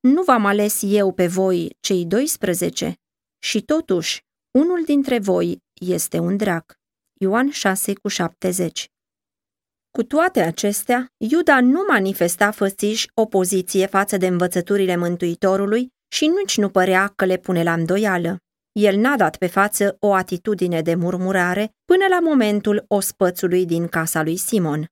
Nu 0.00 0.22
v-am 0.22 0.44
ales 0.44 0.80
eu 0.82 1.12
pe 1.12 1.26
voi, 1.26 1.76
cei 1.80 2.04
12, 2.04 2.94
și 3.38 3.62
totuși, 3.62 4.20
unul 4.58 4.82
dintre 4.84 5.18
voi 5.18 5.63
este 5.80 6.18
un 6.18 6.36
drac. 6.36 6.74
Ioan 7.20 7.50
6 7.50 7.92
cu 7.92 8.08
70 8.08 8.88
Cu 9.90 10.02
toate 10.02 10.40
acestea, 10.40 11.06
Iuda 11.16 11.60
nu 11.60 11.84
manifesta 11.88 12.50
fățiș 12.50 13.06
opoziție 13.14 13.86
față 13.86 14.16
de 14.16 14.26
învățăturile 14.26 14.96
Mântuitorului 14.96 15.88
și 16.08 16.26
nici 16.26 16.56
nu 16.56 16.68
părea 16.68 17.12
că 17.16 17.24
le 17.24 17.36
pune 17.36 17.62
la 17.62 17.72
îndoială. 17.72 18.36
El 18.72 18.96
n-a 18.96 19.16
dat 19.16 19.36
pe 19.36 19.46
față 19.46 19.96
o 20.00 20.14
atitudine 20.14 20.82
de 20.82 20.94
murmurare 20.94 21.70
până 21.84 22.06
la 22.08 22.20
momentul 22.20 22.84
ospățului 22.88 23.66
din 23.66 23.88
casa 23.88 24.22
lui 24.22 24.36
Simon. 24.36 24.86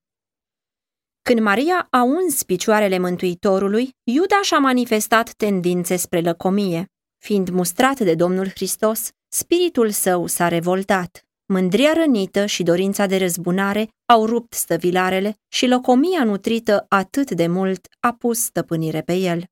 Când 1.21 1.39
Maria 1.39 1.87
a 1.89 2.01
uns 2.01 2.43
picioarele 2.43 2.97
Mântuitorului, 2.97 3.89
Iuda 4.03 4.41
și-a 4.41 4.57
manifestat 4.57 5.33
tendințe 5.33 5.95
spre 5.95 6.21
lăcomie. 6.21 6.85
Fiind 7.17 7.49
mustrat 7.49 7.99
de 7.99 8.15
Domnul 8.15 8.49
Hristos, 8.49 9.09
spiritul 9.33 9.89
său 9.89 10.27
s-a 10.27 10.47
revoltat. 10.47 11.25
Mândria 11.45 11.93
rănită 11.93 12.45
și 12.45 12.63
dorința 12.63 13.05
de 13.05 13.17
răzbunare 13.17 13.87
au 14.05 14.25
rupt 14.25 14.53
stăvilarele 14.53 15.35
și 15.47 15.67
locomia 15.67 16.23
nutrită 16.23 16.85
atât 16.89 17.31
de 17.31 17.47
mult 17.47 17.87
a 17.99 18.13
pus 18.13 18.39
stăpânire 18.39 19.01
pe 19.01 19.13
el. 19.13 19.43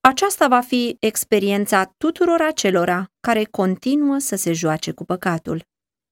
Aceasta 0.00 0.48
va 0.48 0.60
fi 0.60 0.96
experiența 1.00 1.94
tuturor 1.96 2.40
acelora 2.40 3.06
care 3.20 3.44
continuă 3.44 4.18
să 4.18 4.36
se 4.36 4.52
joace 4.52 4.92
cu 4.92 5.04
păcatul. 5.04 5.64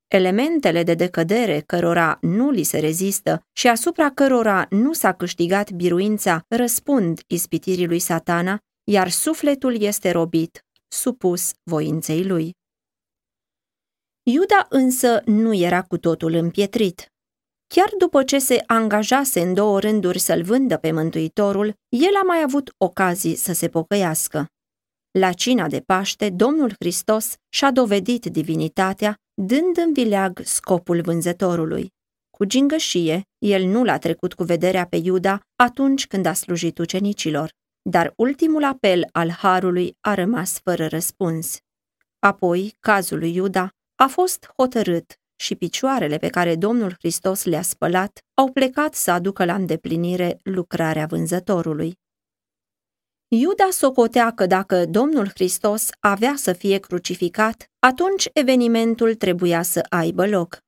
Elementele 0.09 0.83
de 0.83 0.95
decădere 0.95 1.61
cărora 1.61 2.19
nu 2.21 2.51
li 2.51 2.63
se 2.63 2.79
rezistă 2.79 3.41
și 3.53 3.69
asupra 3.69 4.11
cărora 4.11 4.67
nu 4.71 4.93
s-a 4.93 5.13
câștigat 5.13 5.71
biruința 5.71 6.45
răspund 6.49 7.21
ispitirii 7.27 7.87
lui 7.87 7.99
satana, 7.99 8.59
iar 8.85 9.09
sufletul 9.09 9.83
este 9.83 10.11
robit, 10.11 10.65
supus 10.89 11.51
voinței 11.63 12.25
lui. 12.25 12.59
Iuda 14.23 14.67
însă 14.69 15.23
nu 15.25 15.55
era 15.55 15.83
cu 15.83 15.99
totul 15.99 16.33
împietrit. 16.33 17.13
Chiar 17.67 17.91
după 17.99 18.23
ce 18.23 18.39
se 18.39 18.63
angajase 18.67 19.41
în 19.41 19.55
două 19.55 19.81
rânduri 19.81 20.19
să-l 20.19 20.43
vândă 20.43 20.77
pe 20.77 20.93
Mântuitorul, 20.93 21.75
el 21.89 22.15
a 22.23 22.25
mai 22.27 22.43
avut 22.43 22.75
ocazii 22.77 23.35
să 23.35 23.53
se 23.53 23.69
pocăiască. 23.69 24.47
La 25.19 25.33
cina 25.33 25.69
de 25.69 25.81
Paște, 25.81 26.31
Domnul 26.31 26.73
Hristos 26.79 27.35
și-a 27.49 27.71
dovedit 27.71 28.27
divinitatea, 28.27 29.15
dând 29.35 29.77
în 29.77 29.93
vileag 29.93 30.41
scopul 30.45 31.01
vânzătorului. 31.01 31.89
Cu 32.31 32.45
gingășie, 32.45 33.23
el 33.39 33.65
nu 33.65 33.85
l-a 33.85 33.99
trecut 33.99 34.35
cu 34.35 34.43
vederea 34.43 34.87
pe 34.87 34.97
Iuda 34.97 35.41
atunci 35.57 36.07
când 36.07 36.27
a 36.27 36.33
slujit 36.33 36.79
ucenicilor, 36.79 37.51
dar 37.83 38.13
ultimul 38.17 38.65
apel 38.65 39.09
al 39.13 39.31
Harului 39.31 39.97
a 40.01 40.15
rămas 40.15 40.59
fără 40.59 40.87
răspuns. 40.87 41.59
Apoi, 42.19 42.77
cazul 42.81 43.19
lui 43.19 43.35
Iuda 43.35 43.71
a 44.03 44.07
fost 44.07 44.53
hotărât 44.57 45.21
și 45.37 45.55
picioarele 45.55 46.17
pe 46.17 46.29
care 46.29 46.57
Domnul 46.57 46.95
Hristos 46.99 47.45
le-a 47.45 47.63
spălat 47.63 48.19
au 48.35 48.53
plecat 48.53 48.95
să 48.95 49.11
aducă 49.11 49.45
la 49.45 49.55
îndeplinire 49.55 50.39
lucrarea 50.43 51.07
vânzătorului. 51.07 51.99
Iuda 53.29 53.69
socotea 53.71 54.31
că 54.31 54.47
dacă 54.47 54.85
Domnul 54.85 55.29
Hristos 55.29 55.89
avea 55.99 56.35
să 56.37 56.53
fie 56.53 56.79
crucificat, 56.79 57.65
atunci 57.79 58.29
evenimentul 58.33 59.15
trebuia 59.15 59.63
să 59.63 59.87
aibă 59.89 60.27
loc. 60.27 60.59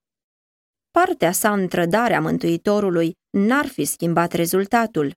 Partea 0.90 1.32
sa 1.32 1.52
în 1.52 1.68
trădarea 1.68 2.20
Mântuitorului 2.20 3.12
n-ar 3.30 3.66
fi 3.66 3.84
schimbat 3.84 4.32
rezultatul, 4.32 5.14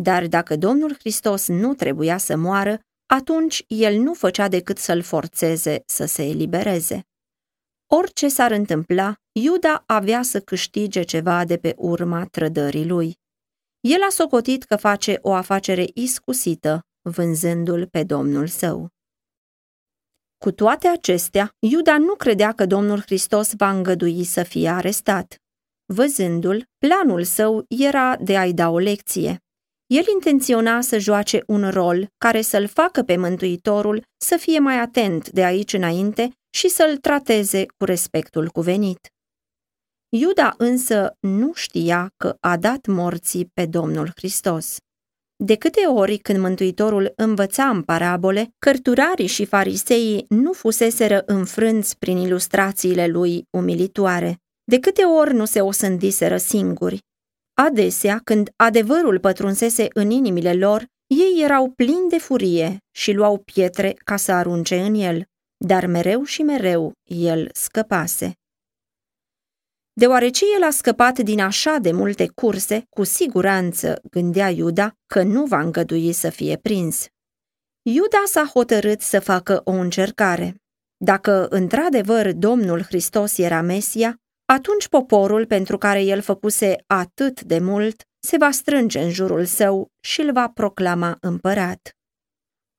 dar 0.00 0.26
dacă 0.26 0.56
Domnul 0.56 0.94
Hristos 0.98 1.48
nu 1.48 1.74
trebuia 1.74 2.18
să 2.18 2.36
moară, 2.36 2.80
atunci 3.06 3.64
el 3.66 3.96
nu 3.96 4.14
făcea 4.14 4.48
decât 4.48 4.78
să-l 4.78 5.02
forțeze 5.02 5.82
să 5.86 6.04
se 6.04 6.22
elibereze. 6.22 7.07
Orice 7.90 8.28
s-ar 8.28 8.50
întâmpla, 8.50 9.14
Iuda 9.32 9.82
avea 9.86 10.22
să 10.22 10.40
câștige 10.40 11.02
ceva 11.02 11.44
de 11.44 11.56
pe 11.56 11.74
urma 11.76 12.24
trădării 12.24 12.86
lui. 12.86 13.18
El 13.80 14.02
a 14.02 14.08
socotit 14.10 14.62
că 14.62 14.76
face 14.76 15.18
o 15.22 15.32
afacere 15.32 15.86
iscusită, 15.94 16.80
vânzându-l 17.02 17.86
pe 17.86 18.04
domnul 18.04 18.46
său. 18.46 18.88
Cu 20.38 20.50
toate 20.50 20.88
acestea, 20.88 21.54
Iuda 21.58 21.98
nu 21.98 22.14
credea 22.14 22.52
că 22.52 22.66
Domnul 22.66 23.00
Hristos 23.00 23.52
va 23.56 23.70
îngădui 23.70 24.24
să 24.24 24.42
fie 24.42 24.68
arestat. 24.68 25.36
Văzându-l, 25.94 26.64
planul 26.78 27.24
său 27.24 27.64
era 27.68 28.16
de 28.16 28.36
a-i 28.36 28.52
da 28.52 28.68
o 28.68 28.78
lecție. 28.78 29.42
El 29.86 30.04
intenționa 30.14 30.80
să 30.80 30.98
joace 30.98 31.42
un 31.46 31.70
rol 31.70 32.06
care 32.18 32.40
să-l 32.40 32.66
facă 32.66 33.02
pe 33.02 33.16
Mântuitorul 33.16 34.02
să 34.16 34.36
fie 34.36 34.58
mai 34.58 34.78
atent 34.78 35.30
de 35.30 35.44
aici 35.44 35.72
înainte 35.72 36.37
și 36.50 36.68
să-l 36.68 36.96
trateze 36.96 37.66
cu 37.76 37.84
respectul 37.84 38.48
cuvenit. 38.48 39.12
Iuda 40.08 40.54
însă 40.56 41.16
nu 41.20 41.52
știa 41.54 42.12
că 42.16 42.36
a 42.40 42.56
dat 42.56 42.86
morții 42.86 43.50
pe 43.54 43.66
Domnul 43.66 44.10
Hristos. 44.16 44.76
De 45.44 45.54
câte 45.54 45.80
ori 45.80 46.18
când 46.18 46.38
Mântuitorul 46.38 47.12
învăța 47.16 47.68
în 47.68 47.82
parabole, 47.82 48.54
cărturarii 48.58 49.26
și 49.26 49.44
fariseii 49.44 50.24
nu 50.28 50.52
fuseseră 50.52 51.22
înfrânți 51.26 51.98
prin 51.98 52.16
ilustrațiile 52.16 53.06
lui 53.06 53.46
umilitoare. 53.50 54.36
De 54.64 54.78
câte 54.78 55.02
ori 55.02 55.34
nu 55.34 55.44
se 55.44 55.60
osândiseră 55.60 56.36
singuri. 56.36 56.98
Adesea, 57.54 58.20
când 58.24 58.50
adevărul 58.56 59.18
pătrunsese 59.18 59.86
în 59.92 60.10
inimile 60.10 60.54
lor, 60.54 60.86
ei 61.06 61.42
erau 61.42 61.70
plini 61.70 62.08
de 62.08 62.18
furie 62.18 62.78
și 62.90 63.12
luau 63.12 63.38
pietre 63.38 63.92
ca 64.04 64.16
să 64.16 64.32
arunce 64.32 64.80
în 64.80 64.94
el, 64.94 65.24
dar 65.66 65.86
mereu 65.86 66.24
și 66.24 66.42
mereu 66.42 66.92
el 67.04 67.48
scăpase. 67.52 68.32
Deoarece 69.92 70.44
el 70.56 70.62
a 70.62 70.70
scăpat 70.70 71.18
din 71.18 71.40
așa 71.40 71.76
de 71.76 71.92
multe 71.92 72.28
curse, 72.34 72.84
cu 72.88 73.04
siguranță, 73.04 74.00
gândea 74.10 74.48
Iuda, 74.48 74.92
că 75.06 75.22
nu 75.22 75.44
va 75.44 75.60
îngădui 75.60 76.12
să 76.12 76.30
fie 76.30 76.56
prins. 76.56 77.06
Iuda 77.82 78.22
s-a 78.26 78.44
hotărât 78.44 79.00
să 79.00 79.20
facă 79.20 79.60
o 79.64 79.70
încercare. 79.70 80.54
Dacă 80.96 81.46
într-adevăr 81.50 82.32
Domnul 82.32 82.82
Hristos 82.82 83.38
era 83.38 83.60
Mesia, 83.60 84.16
atunci 84.44 84.88
poporul 84.88 85.46
pentru 85.46 85.78
care 85.78 86.02
el 86.02 86.20
făcuse 86.20 86.76
atât 86.86 87.42
de 87.42 87.58
mult 87.58 88.02
se 88.18 88.36
va 88.36 88.50
strânge 88.50 89.00
în 89.00 89.10
jurul 89.10 89.44
său 89.44 89.88
și 90.00 90.20
îl 90.20 90.32
va 90.32 90.48
proclama 90.48 91.16
împărat. 91.20 91.97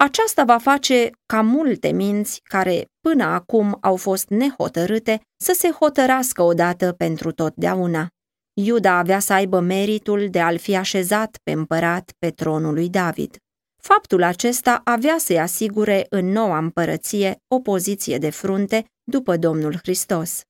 Aceasta 0.03 0.43
va 0.43 0.57
face 0.57 1.09
ca 1.25 1.41
multe 1.41 1.91
minți 1.91 2.41
care 2.43 2.85
până 2.99 3.23
acum 3.23 3.77
au 3.81 3.95
fost 3.95 4.29
nehotărâte 4.29 5.21
să 5.37 5.53
se 5.55 5.69
hotărască 5.69 6.41
odată 6.41 6.93
pentru 6.93 7.31
totdeauna. 7.31 8.07
Iuda 8.53 8.97
avea 8.97 9.19
să 9.19 9.33
aibă 9.33 9.59
meritul 9.59 10.29
de 10.29 10.41
a-l 10.41 10.57
fi 10.57 10.75
așezat 10.75 11.37
pe 11.43 11.51
împărat 11.51 12.11
pe 12.19 12.31
tronul 12.31 12.73
lui 12.73 12.89
David. 12.89 13.35
Faptul 13.81 14.23
acesta 14.23 14.81
avea 14.83 15.17
să-i 15.17 15.39
asigure 15.39 16.05
în 16.09 16.25
noua 16.25 16.57
împărăție 16.57 17.37
o 17.47 17.59
poziție 17.59 18.17
de 18.17 18.29
frunte 18.29 18.85
după 19.03 19.37
Domnul 19.37 19.75
Hristos. 19.75 20.41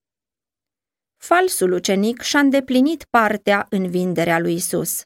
Falsul 1.18 1.72
ucenic 1.72 2.22
și-a 2.22 2.40
îndeplinit 2.40 3.04
partea 3.10 3.66
în 3.70 3.90
vinderea 3.90 4.40
lui 4.40 4.54
Isus. 4.54 5.02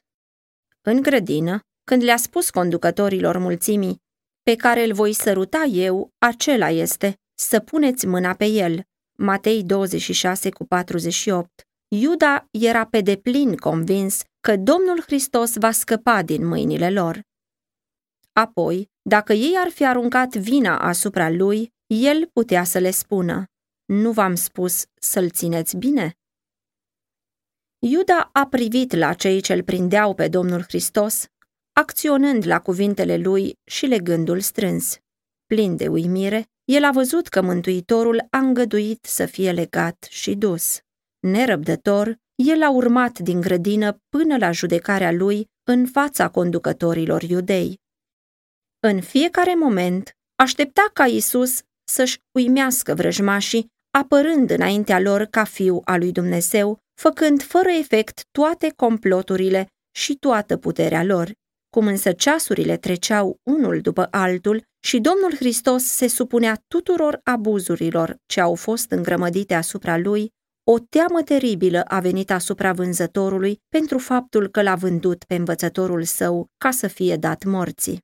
În 0.82 1.00
grădină, 1.00 1.60
când 1.84 2.02
le-a 2.02 2.16
spus 2.16 2.50
conducătorilor 2.50 3.38
mulțimii, 3.38 4.02
pe 4.44 4.56
care 4.56 4.84
îl 4.84 4.92
voi 4.92 5.12
săruta 5.12 5.62
eu, 5.62 6.10
acela 6.18 6.70
este, 6.70 7.20
să 7.34 7.60
puneți 7.60 8.06
mâna 8.06 8.34
pe 8.34 8.44
el. 8.44 8.82
Matei 9.16 9.64
26 9.64 10.50
cu 10.50 10.66
48. 10.66 11.68
Iuda 11.88 12.48
era 12.50 12.86
pe 12.86 13.00
deplin 13.00 13.56
convins 13.56 14.22
că 14.40 14.56
Domnul 14.56 15.02
Hristos 15.02 15.56
va 15.56 15.70
scăpa 15.70 16.22
din 16.22 16.46
mâinile 16.46 16.90
lor. 16.90 17.20
Apoi, 18.32 18.90
dacă 19.02 19.32
ei 19.32 19.54
ar 19.56 19.70
fi 19.70 19.86
aruncat 19.86 20.36
vina 20.36 20.78
asupra 20.78 21.30
lui, 21.30 21.72
el 21.86 22.28
putea 22.32 22.64
să 22.64 22.78
le 22.78 22.90
spună, 22.90 23.44
nu 23.84 24.12
v-am 24.12 24.34
spus 24.34 24.84
să-l 24.94 25.30
țineți 25.30 25.76
bine? 25.76 26.12
Iuda 27.78 28.30
a 28.32 28.46
privit 28.46 28.92
la 28.92 29.12
cei 29.12 29.40
ce 29.40 29.52
îl 29.52 29.62
prindeau 29.62 30.14
pe 30.14 30.28
Domnul 30.28 30.62
Hristos, 30.62 31.26
acționând 31.76 32.46
la 32.46 32.60
cuvintele 32.60 33.16
lui 33.16 33.58
și 33.64 33.86
legându-l 33.86 34.40
strâns. 34.40 34.98
Plin 35.46 35.76
de 35.76 35.88
uimire, 35.88 36.46
el 36.64 36.84
a 36.84 36.90
văzut 36.90 37.28
că 37.28 37.42
Mântuitorul 37.42 38.26
a 38.30 38.38
îngăduit 38.38 39.04
să 39.04 39.26
fie 39.26 39.52
legat 39.52 40.06
și 40.10 40.34
dus. 40.34 40.80
Nerăbdător, 41.20 42.16
el 42.34 42.62
a 42.62 42.70
urmat 42.70 43.18
din 43.18 43.40
grădină 43.40 43.96
până 44.08 44.36
la 44.36 44.50
judecarea 44.50 45.12
lui 45.12 45.46
în 45.70 45.86
fața 45.86 46.28
conducătorilor 46.28 47.22
iudei. 47.22 47.80
În 48.80 49.00
fiecare 49.00 49.54
moment, 49.54 50.16
aștepta 50.34 50.90
ca 50.92 51.06
Isus 51.06 51.60
să-și 51.84 52.18
uimească 52.32 52.94
vrăjmașii, 52.94 53.66
apărând 53.90 54.50
înaintea 54.50 55.00
lor 55.00 55.24
ca 55.24 55.44
fiu 55.44 55.80
al 55.84 55.98
lui 55.98 56.12
Dumnezeu, 56.12 56.78
făcând 57.00 57.42
fără 57.42 57.68
efect 57.68 58.24
toate 58.30 58.72
comploturile 58.76 59.66
și 59.96 60.14
toată 60.14 60.56
puterea 60.56 61.04
lor. 61.04 61.32
Cum 61.74 61.86
însă 61.86 62.12
ceasurile 62.12 62.76
treceau 62.76 63.40
unul 63.42 63.80
după 63.80 64.08
altul 64.10 64.62
și 64.80 65.00
Domnul 65.00 65.34
Hristos 65.34 65.84
se 65.84 66.06
supunea 66.06 66.62
tuturor 66.68 67.20
abuzurilor 67.22 68.16
ce 68.26 68.40
au 68.40 68.54
fost 68.54 68.90
îngrămădite 68.90 69.54
asupra 69.54 69.98
lui, 69.98 70.32
o 70.64 70.78
teamă 70.78 71.22
teribilă 71.22 71.82
a 71.82 72.00
venit 72.00 72.30
asupra 72.30 72.72
vânzătorului 72.72 73.60
pentru 73.68 73.98
faptul 73.98 74.48
că 74.48 74.62
l-a 74.62 74.74
vândut 74.74 75.24
pe 75.24 75.34
învățătorul 75.34 76.04
său 76.04 76.46
ca 76.58 76.70
să 76.70 76.86
fie 76.86 77.16
dat 77.16 77.44
morții. 77.44 77.98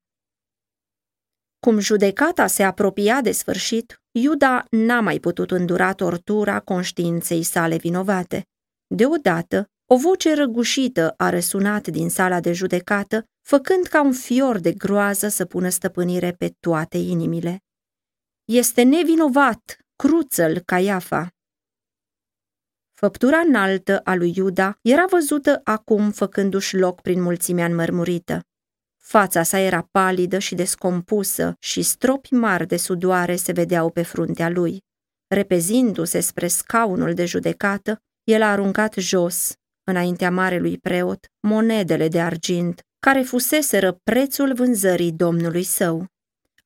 Cum 1.59 1.79
judecata 1.79 2.47
se 2.47 2.63
apropia 2.63 3.21
de 3.21 3.33
sfârșit, 3.33 4.03
Iuda 4.11 4.65
n-a 4.71 5.01
mai 5.01 5.19
putut 5.19 5.51
îndura 5.51 5.93
tortura 5.93 6.61
conștiinței 6.61 7.43
sale 7.43 7.77
vinovate. 7.77 8.45
Deodată, 8.95 9.70
o 9.93 9.97
voce 9.97 10.35
răgușită 10.35 11.15
a 11.17 11.31
răsunat 11.31 11.87
din 11.87 12.11
sala 12.11 12.41
de 12.41 12.53
judecată, 12.53 13.25
făcând 13.41 13.87
ca 13.87 14.03
un 14.03 14.13
fior 14.13 14.59
de 14.59 14.73
groază 14.73 15.29
să 15.29 15.45
pună 15.45 15.69
stăpânire 15.69 16.33
pe 16.33 16.55
toate 16.61 16.99
inimile. 16.99 17.59
Este 18.45 18.83
nevinovat, 18.83 19.79
cruță-l 19.97 20.59
Caiafa. 20.59 21.29
Făptura 22.93 23.39
înaltă 23.39 24.01
a 24.05 24.15
lui 24.15 24.33
Iuda 24.37 24.79
era 24.83 25.05
văzută 25.07 25.61
acum 25.65 26.11
făcându-și 26.11 26.77
loc 26.77 27.01
prin 27.01 27.23
mulțimea 27.23 27.65
înmărmurită. 27.65 28.41
Fața 28.97 29.43
sa 29.43 29.59
era 29.59 29.89
palidă 29.91 30.39
și 30.39 30.55
descompusă 30.55 31.55
și 31.59 31.83
stropi 31.83 32.33
mari 32.33 32.67
de 32.67 32.77
sudoare 32.77 33.37
se 33.37 33.53
vedeau 33.53 33.91
pe 33.91 34.03
fruntea 34.03 34.49
lui. 34.49 34.79
Repezindu-se 35.27 36.21
spre 36.21 36.47
scaunul 36.47 37.15
de 37.15 37.25
judecată, 37.25 37.99
el 38.25 38.43
a 38.43 38.51
aruncat 38.51 38.95
jos, 38.95 39.55
înaintea 39.91 40.31
marelui 40.31 40.79
preot, 40.79 41.27
monedele 41.41 42.09
de 42.09 42.21
argint, 42.21 42.81
care 42.99 43.23
fuseseră 43.23 44.01
prețul 44.03 44.55
vânzării 44.55 45.13
domnului 45.13 45.63
său. 45.63 46.07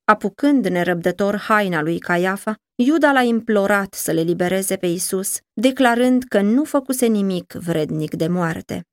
Apucând 0.04 0.66
nerăbdător 0.66 1.36
haina 1.36 1.82
lui 1.82 1.98
Caiafa, 1.98 2.54
Iuda 2.74 3.12
l-a 3.12 3.22
implorat 3.22 3.94
să 3.94 4.12
le 4.12 4.20
libereze 4.20 4.76
pe 4.76 4.86
Isus, 4.86 5.38
declarând 5.52 6.22
că 6.22 6.40
nu 6.40 6.64
făcuse 6.64 7.06
nimic 7.06 7.52
vrednic 7.52 8.14
de 8.14 8.26
moarte. 8.28 8.86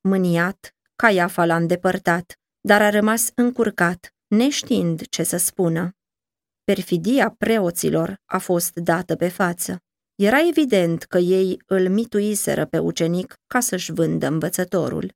Mâniat, 0.00 0.74
Caiafa 0.96 1.44
l-a 1.44 1.56
îndepărtat, 1.56 2.38
dar 2.60 2.82
a 2.82 2.90
rămas 2.90 3.30
încurcat, 3.34 4.14
neștiind 4.26 5.06
ce 5.08 5.22
să 5.22 5.36
spună. 5.36 5.94
Perfidia 6.64 7.34
preoților 7.38 8.20
a 8.24 8.38
fost 8.38 8.74
dată 8.74 9.16
pe 9.16 9.28
față. 9.28 9.82
Era 10.22 10.46
evident 10.48 11.02
că 11.02 11.18
ei 11.18 11.62
îl 11.66 11.88
mituiseră 11.88 12.66
pe 12.66 12.78
ucenic 12.78 13.34
ca 13.46 13.60
să-și 13.60 13.92
vândă 13.92 14.26
învățătorul. 14.26 15.12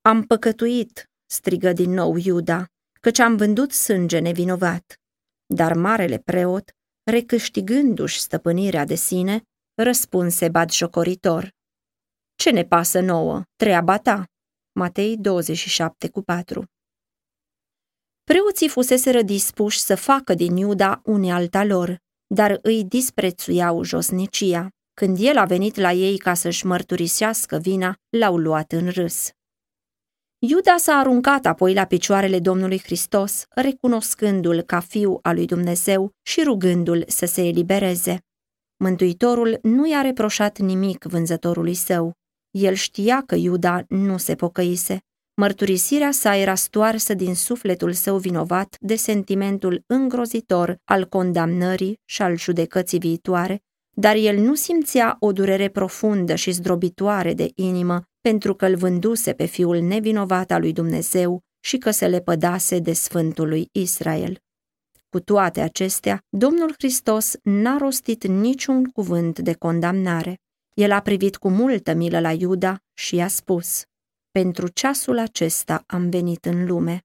Am 0.00 0.22
păcătuit, 0.22 1.10
strigă 1.26 1.72
din 1.72 1.90
nou 1.90 2.16
Iuda, 2.16 2.66
căci 3.00 3.18
am 3.18 3.36
vândut 3.36 3.72
sânge 3.72 4.18
nevinovat. 4.18 5.00
Dar 5.46 5.74
marele 5.74 6.18
preot, 6.18 6.70
recâștigându-și 7.10 8.20
stăpânirea 8.20 8.84
de 8.84 8.94
sine, 8.94 9.42
răspunse 9.74 10.48
batjocoritor. 10.48 11.52
Ce 12.34 12.50
ne 12.50 12.64
pasă 12.64 13.00
nouă? 13.00 13.42
Treaba 13.56 13.98
ta. 13.98 14.24
Matei 14.72 15.16
27 15.16 16.08
cu 16.08 16.22
4 16.22 16.64
Preoții 18.24 18.68
fuseseră 18.68 19.22
dispuși 19.22 19.80
să 19.80 19.94
facă 19.94 20.34
din 20.34 20.56
Iuda 20.56 21.00
unealta 21.04 21.64
lor, 21.64 22.02
dar 22.34 22.58
îi 22.62 22.84
disprețuiau 22.84 23.82
josnicia. 23.82 24.68
Când 24.94 25.18
el 25.20 25.36
a 25.36 25.44
venit 25.44 25.76
la 25.76 25.92
ei 25.92 26.18
ca 26.18 26.34
să-și 26.34 26.66
mărturisească 26.66 27.56
vina, 27.56 27.96
l-au 28.08 28.36
luat 28.36 28.72
în 28.72 28.88
râs. 28.88 29.30
Iuda 30.38 30.76
s-a 30.76 30.92
aruncat 30.92 31.46
apoi 31.46 31.74
la 31.74 31.84
picioarele 31.84 32.38
Domnului 32.38 32.80
Hristos, 32.80 33.44
recunoscându-l 33.50 34.62
ca 34.62 34.80
fiu 34.80 35.18
al 35.22 35.34
lui 35.34 35.46
Dumnezeu 35.46 36.10
și 36.22 36.42
rugându-l 36.42 37.04
să 37.06 37.26
se 37.26 37.42
elibereze. 37.42 38.18
Mântuitorul 38.76 39.58
nu 39.62 39.88
i-a 39.88 40.00
reproșat 40.00 40.58
nimic 40.58 41.04
vânzătorului 41.04 41.74
său. 41.74 42.12
El 42.50 42.74
știa 42.74 43.22
că 43.26 43.34
Iuda 43.34 43.84
nu 43.88 44.16
se 44.16 44.34
pocăise. 44.34 44.98
Mărturisirea 45.36 46.10
sa 46.10 46.36
era 46.36 46.54
stoarsă 46.54 47.14
din 47.14 47.34
sufletul 47.34 47.92
său 47.92 48.18
vinovat 48.18 48.76
de 48.80 48.94
sentimentul 48.94 49.82
îngrozitor 49.86 50.76
al 50.84 51.04
condamnării 51.04 52.00
și 52.04 52.22
al 52.22 52.36
judecății 52.36 52.98
viitoare, 52.98 53.62
dar 53.96 54.16
el 54.16 54.38
nu 54.38 54.54
simțea 54.54 55.16
o 55.20 55.32
durere 55.32 55.68
profundă 55.68 56.34
și 56.34 56.50
zdrobitoare 56.50 57.34
de 57.34 57.50
inimă 57.54 58.02
pentru 58.20 58.54
că 58.54 58.66
îl 58.66 58.76
vânduse 58.76 59.32
pe 59.32 59.44
fiul 59.44 59.80
nevinovat 59.80 60.50
al 60.50 60.60
lui 60.60 60.72
Dumnezeu 60.72 61.40
și 61.60 61.78
că 61.78 61.90
se 61.90 62.06
lepădase 62.06 62.78
de 62.78 62.92
Sfântul 62.92 63.48
lui 63.48 63.68
Israel. 63.72 64.38
Cu 65.08 65.20
toate 65.20 65.60
acestea, 65.60 66.20
Domnul 66.28 66.72
Hristos 66.78 67.34
n-a 67.42 67.76
rostit 67.76 68.26
niciun 68.26 68.84
cuvânt 68.84 69.38
de 69.38 69.52
condamnare. 69.52 70.38
El 70.74 70.92
a 70.92 71.00
privit 71.00 71.36
cu 71.36 71.48
multă 71.48 71.94
milă 71.94 72.20
la 72.20 72.32
Iuda 72.32 72.78
și 72.94 73.14
i-a 73.14 73.28
spus, 73.28 73.82
Pentru 74.40 74.68
ceasul 74.68 75.18
acesta 75.18 75.84
am 75.86 76.10
venit 76.10 76.44
în 76.44 76.66
lume. 76.66 77.00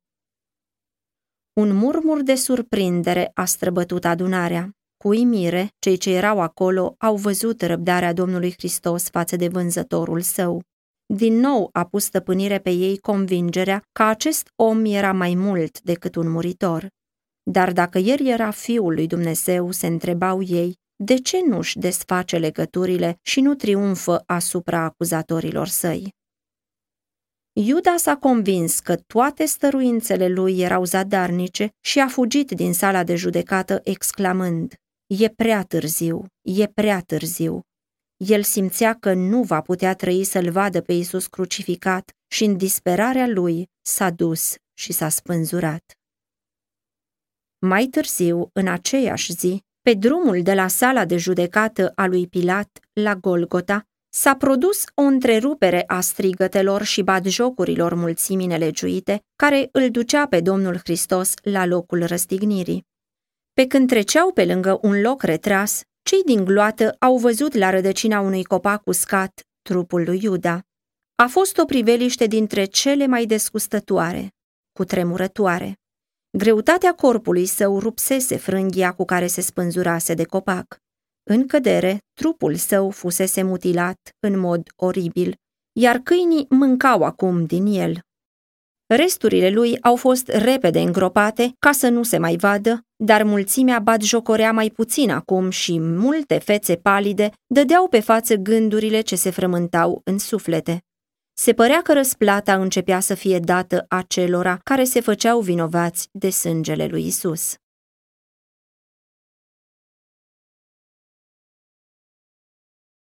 Un 1.53 1.75
murmur 1.75 2.21
de 2.21 2.35
surprindere 2.35 3.31
a 3.33 3.45
străbătut 3.45 4.05
adunarea. 4.05 4.69
Cu 4.97 5.07
uimire, 5.07 5.69
cei 5.79 5.97
ce 5.97 6.09
erau 6.13 6.41
acolo 6.41 6.95
au 6.97 7.15
văzut 7.15 7.61
răbdarea 7.61 8.13
Domnului 8.13 8.51
Hristos 8.51 9.09
față 9.09 9.35
de 9.35 9.47
vânzătorul 9.47 10.21
său. 10.21 10.61
Din 11.05 11.33
nou 11.33 11.69
a 11.71 11.85
pus 11.85 12.03
stăpânire 12.03 12.59
pe 12.59 12.69
ei 12.69 12.97
convingerea 12.97 13.83
că 13.91 14.03
acest 14.03 14.49
om 14.55 14.85
era 14.85 15.13
mai 15.13 15.35
mult 15.35 15.81
decât 15.81 16.15
un 16.15 16.29
muritor. 16.29 16.87
Dar 17.51 17.71
dacă 17.71 17.97
el 17.97 18.27
era 18.27 18.51
fiul 18.51 18.93
lui 18.93 19.07
Dumnezeu, 19.07 19.71
se 19.71 19.87
întrebau 19.87 20.41
ei, 20.41 20.75
de 21.03 21.15
ce 21.15 21.41
nu-și 21.45 21.79
desface 21.79 22.37
legăturile 22.37 23.17
și 23.21 23.41
nu 23.41 23.55
triumfă 23.55 24.23
asupra 24.25 24.83
acuzatorilor 24.83 25.67
săi? 25.67 26.17
Iuda 27.62 27.98
s-a 27.98 28.15
convins 28.17 28.80
că 28.80 28.95
toate 28.95 29.45
stăruințele 29.45 30.28
lui 30.28 30.60
erau 30.60 30.84
zadarnice 30.84 31.69
și 31.82 32.00
a 32.00 32.08
fugit 32.08 32.52
din 32.52 32.74
sala 32.74 33.04
de 33.04 33.15
judecată 33.15 33.82
exclamând, 33.84 34.74
E 35.08 35.28
prea 35.30 35.63
târziu, 35.63 36.26
e 36.41 36.67
prea 36.67 37.02
târziu. 37.02 37.62
El 38.17 38.43
simțea 38.43 38.93
că 38.93 39.13
nu 39.13 39.43
va 39.43 39.62
putea 39.62 39.95
trăi 39.95 40.24
să-l 40.24 40.50
vadă 40.52 40.82
pe 40.82 40.93
Isus 40.93 41.28
crucificat 41.28 42.12
și 42.32 42.43
în 42.43 42.58
disperarea 42.58 43.28
lui 43.28 43.67
s-a 43.82 44.10
dus 44.10 44.56
și 44.74 44.93
s-a 44.93 45.10
spânzurat. 45.10 45.84
Mai 47.60 47.86
târziu, 47.86 48.50
în 48.54 48.67
aceeași 48.67 49.34
zi, 49.34 49.63
pe 49.82 49.93
drumul 49.93 50.41
de 50.41 50.54
la 50.54 50.67
sala 50.67 51.06
de 51.06 51.17
judecată 51.17 51.91
a 51.95 52.06
lui 52.06 52.28
Pilat 52.28 52.80
la 52.93 53.15
Golgota, 53.15 53.84
s-a 54.10 54.36
produs 54.36 54.84
o 54.93 55.02
întrerupere 55.02 55.84
a 55.88 56.00
strigătelor 56.00 56.84
și 56.84 57.02
batjocurilor 57.02 57.93
mulțimii 57.93 58.48
nelegiuite 58.48 59.24
care 59.36 59.69
îl 59.72 59.91
ducea 59.91 60.28
pe 60.28 60.39
Domnul 60.41 60.78
Hristos 60.78 61.34
la 61.41 61.65
locul 61.65 62.06
răstignirii. 62.06 62.88
Pe 63.54 63.67
când 63.67 63.88
treceau 63.88 64.32
pe 64.32 64.45
lângă 64.45 64.80
un 64.82 65.02
loc 65.02 65.24
retras, 65.24 65.82
cei 66.02 66.24
din 66.24 66.45
gloată 66.45 66.95
au 67.00 67.17
văzut 67.17 67.54
la 67.54 67.69
rădăcina 67.69 68.19
unui 68.19 68.43
copac 68.43 68.82
uscat 68.86 69.41
trupul 69.62 70.04
lui 70.04 70.19
Iuda. 70.24 70.62
A 71.15 71.28
fost 71.28 71.58
o 71.58 71.65
priveliște 71.65 72.26
dintre 72.26 72.65
cele 72.65 73.06
mai 73.08 73.26
descustătoare, 73.26 74.34
cu 74.72 74.84
tremurătoare. 74.84 75.80
Greutatea 76.38 76.93
corpului 76.93 77.45
său 77.45 77.80
rupsese 77.80 78.38
frânghia 78.38 78.93
cu 78.93 79.06
care 79.06 79.28
se 79.28 79.41
spânzurase 79.41 80.13
de 80.13 80.24
copac. 80.24 80.80
În 81.31 81.47
cădere, 81.47 81.97
trupul 82.13 82.55
său 82.55 82.89
fusese 82.89 83.43
mutilat 83.43 83.97
în 84.19 84.39
mod 84.39 84.69
oribil, 84.75 85.35
iar 85.79 85.97
câinii 85.97 86.45
mâncau 86.49 87.03
acum 87.03 87.45
din 87.45 87.65
el. 87.65 87.99
Resturile 88.85 89.49
lui 89.49 89.77
au 89.81 89.95
fost 89.95 90.27
repede 90.27 90.79
îngropate 90.79 91.53
ca 91.59 91.71
să 91.71 91.89
nu 91.89 92.03
se 92.03 92.17
mai 92.17 92.35
vadă, 92.35 92.81
dar 92.95 93.23
mulțimea 93.23 93.83
jocorea 93.99 94.51
mai 94.51 94.69
puțin 94.69 95.09
acum 95.09 95.49
și 95.49 95.79
multe 95.79 96.37
fețe 96.37 96.75
palide 96.75 97.31
dădeau 97.47 97.87
pe 97.87 97.99
față 97.99 98.35
gândurile 98.35 99.01
ce 99.01 99.15
se 99.15 99.29
frământau 99.29 100.01
în 100.03 100.17
suflete. 100.17 100.83
Se 101.33 101.53
părea 101.53 101.81
că 101.81 101.93
răsplata 101.93 102.55
începea 102.55 102.99
să 102.99 103.13
fie 103.13 103.39
dată 103.39 103.85
acelora 103.89 104.59
care 104.63 104.83
se 104.83 104.99
făceau 104.99 105.39
vinovați 105.39 106.07
de 106.11 106.29
sângele 106.29 106.85
lui 106.85 107.05
Isus. 107.05 107.55